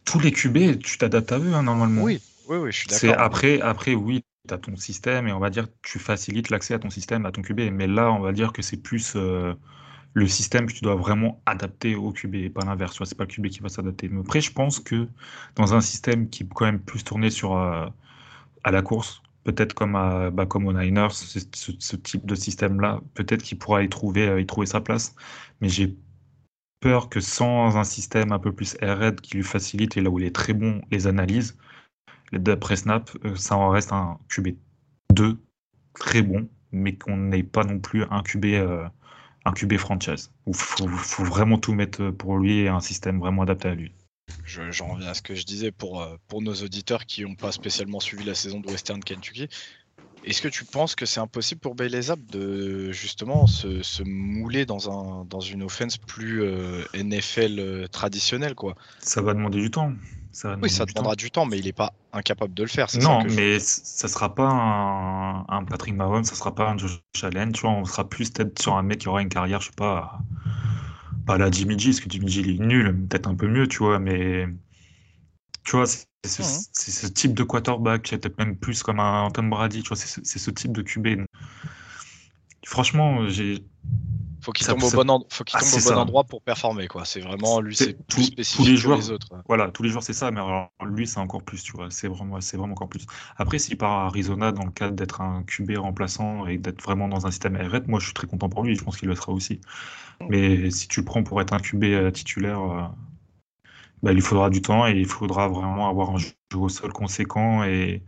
[0.06, 2.02] Tous les QB, tu t'adaptes à eux, hein, normalement.
[2.02, 3.22] Oui, oui, oui, je suis d'accord.
[3.22, 6.74] Après, après, oui, tu as ton système et on va dire que tu facilites l'accès
[6.74, 7.72] à ton système, à ton QB.
[7.72, 9.54] Mais là, on va dire que c'est plus euh,
[10.14, 13.02] le système que tu dois vraiment adapter au QB et pas l'inverse.
[13.04, 14.10] C'est pas le QB qui va s'adapter.
[14.10, 15.08] Mais après, je pense que
[15.56, 17.88] dans un système qui est quand même plus tourné sur, euh,
[18.64, 23.44] à la course, peut-être comme, à, bah, comme aux Niners, ce, type de système-là, peut-être
[23.44, 25.16] qu'il pourra y trouver, euh, y trouver sa place.
[25.62, 25.96] Mais j'ai
[26.84, 30.20] peur que sans un système un peu plus RED qui lui facilite et là où
[30.20, 31.58] il est très bon les analyses,
[32.34, 35.38] d'après Snap, euh, ça en reste un QB2
[35.94, 38.86] très bon, mais qu'on n'ait pas non plus un QB, euh,
[39.46, 40.30] un QB franchise.
[40.46, 43.94] Il faut, vraiment tout mettre pour lui et un système vraiment adapté à lui.
[44.46, 47.54] J'en reviens à ce que je disais pour, euh, pour nos auditeurs qui n'ont pas
[47.54, 49.48] spécialement suivi la saison de Western Kentucky.
[50.26, 54.90] Est-ce que tu penses que c'est impossible pour Bailey Zapp de justement se, mouler dans,
[54.90, 58.76] un, dans une offense plus euh, NFL euh, traditionnelle quoi?
[59.00, 59.92] Ça va demander du temps.
[60.62, 62.88] oui, ça demandera du temps, mais il n'est pas incapable de le faire.
[63.02, 64.50] Non, mais ça sera pas
[65.48, 67.52] un, Patrick Mahomes, ça sera pas un Josh Allen.
[67.52, 69.76] Tu vois, on sera plus peut-être sur un mec qui aura une carrière, je sais
[69.76, 70.20] pas,
[71.26, 73.68] pas la Jimmy G, parce que Jimmy G il est nul, peut-être un peu mieux,
[73.68, 74.48] tu vois, mais
[75.64, 79.90] tu vois, c'est ce, type de quarterback, peut-être même plus comme un Tom Brady, tu
[79.90, 81.26] vois, c'est ce type de QB.
[82.66, 83.66] Franchement, j'ai.
[84.42, 87.06] Faut qu'il tombe, au bon, faut qu'il ah, tombe au bon endroit pour performer, quoi.
[87.06, 89.30] C'est vraiment lui, c'est plus spécifique tous les joueurs, que les autres.
[89.48, 90.42] Voilà, tous les joueurs, c'est ça, mais
[90.86, 91.88] lui, c'est encore plus, tu vois.
[91.90, 93.06] C'est vraiment, c'est vraiment encore plus.
[93.38, 97.08] Après, s'il part à Arizona dans le cadre d'être un QB remplaçant et d'être vraiment
[97.08, 98.76] dans un système RF, moi, je suis très content pour lui.
[98.76, 99.62] Je pense qu'il le sera aussi.
[100.20, 100.26] Mm.
[100.30, 102.84] Mais si tu le prends pour être un QB euh, titulaire, euh,
[104.04, 107.64] bah, il faudra du temps et il faudra vraiment avoir un jeu au sol conséquent
[107.64, 108.04] et,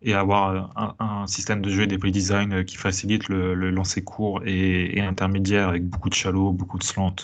[0.00, 4.42] et avoir un, système de jeu et des play design qui facilite le, lancer court
[4.44, 7.14] et, intermédiaire avec beaucoup de shallow, beaucoup de slant,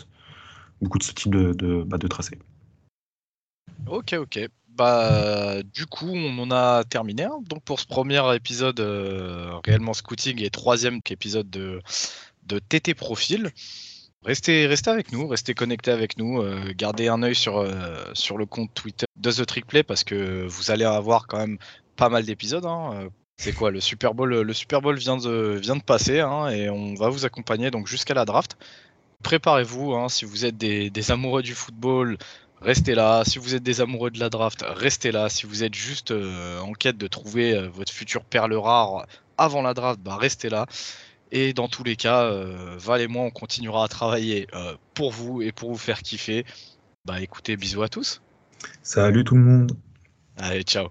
[0.81, 2.39] beaucoup de ce type de, de, bah, de tracé.
[3.87, 4.49] Ok, ok.
[4.69, 7.25] Bah, du coup, on en a terminé.
[7.25, 7.41] Hein.
[7.49, 11.83] Donc, pour ce premier épisode euh, réellement scouting et troisième épisode de,
[12.45, 13.51] de TT Profil.
[14.27, 18.45] Restez, avec nous, restez connectés avec nous, euh, gardez un œil sur, euh, sur le
[18.45, 21.57] compte Twitter de The Trick parce que vous allez avoir quand même
[21.97, 22.67] pas mal d'épisodes.
[22.67, 22.91] Hein.
[22.93, 23.09] Euh,
[23.39, 27.09] c'est quoi le Super Bowl Le Super Bowl vient de, passer hein, et on va
[27.09, 28.59] vous accompagner donc jusqu'à la draft.
[29.23, 32.19] Préparez-vous, hein, si vous êtes des, amoureux du football,
[32.61, 33.23] restez là.
[33.25, 35.31] Si vous êtes des amoureux de la draft, restez là.
[35.31, 39.07] Si vous êtes juste en quête de trouver votre future perle rare
[39.39, 40.67] avant la draft, bah restez là.
[41.33, 45.13] Et dans tous les cas, euh, Val et moi, on continuera à travailler euh, pour
[45.13, 46.45] vous et pour vous faire kiffer.
[47.05, 48.21] Bah écoutez, bisous à tous.
[48.83, 49.73] Salut tout le monde.
[50.37, 50.89] Allez, ciao.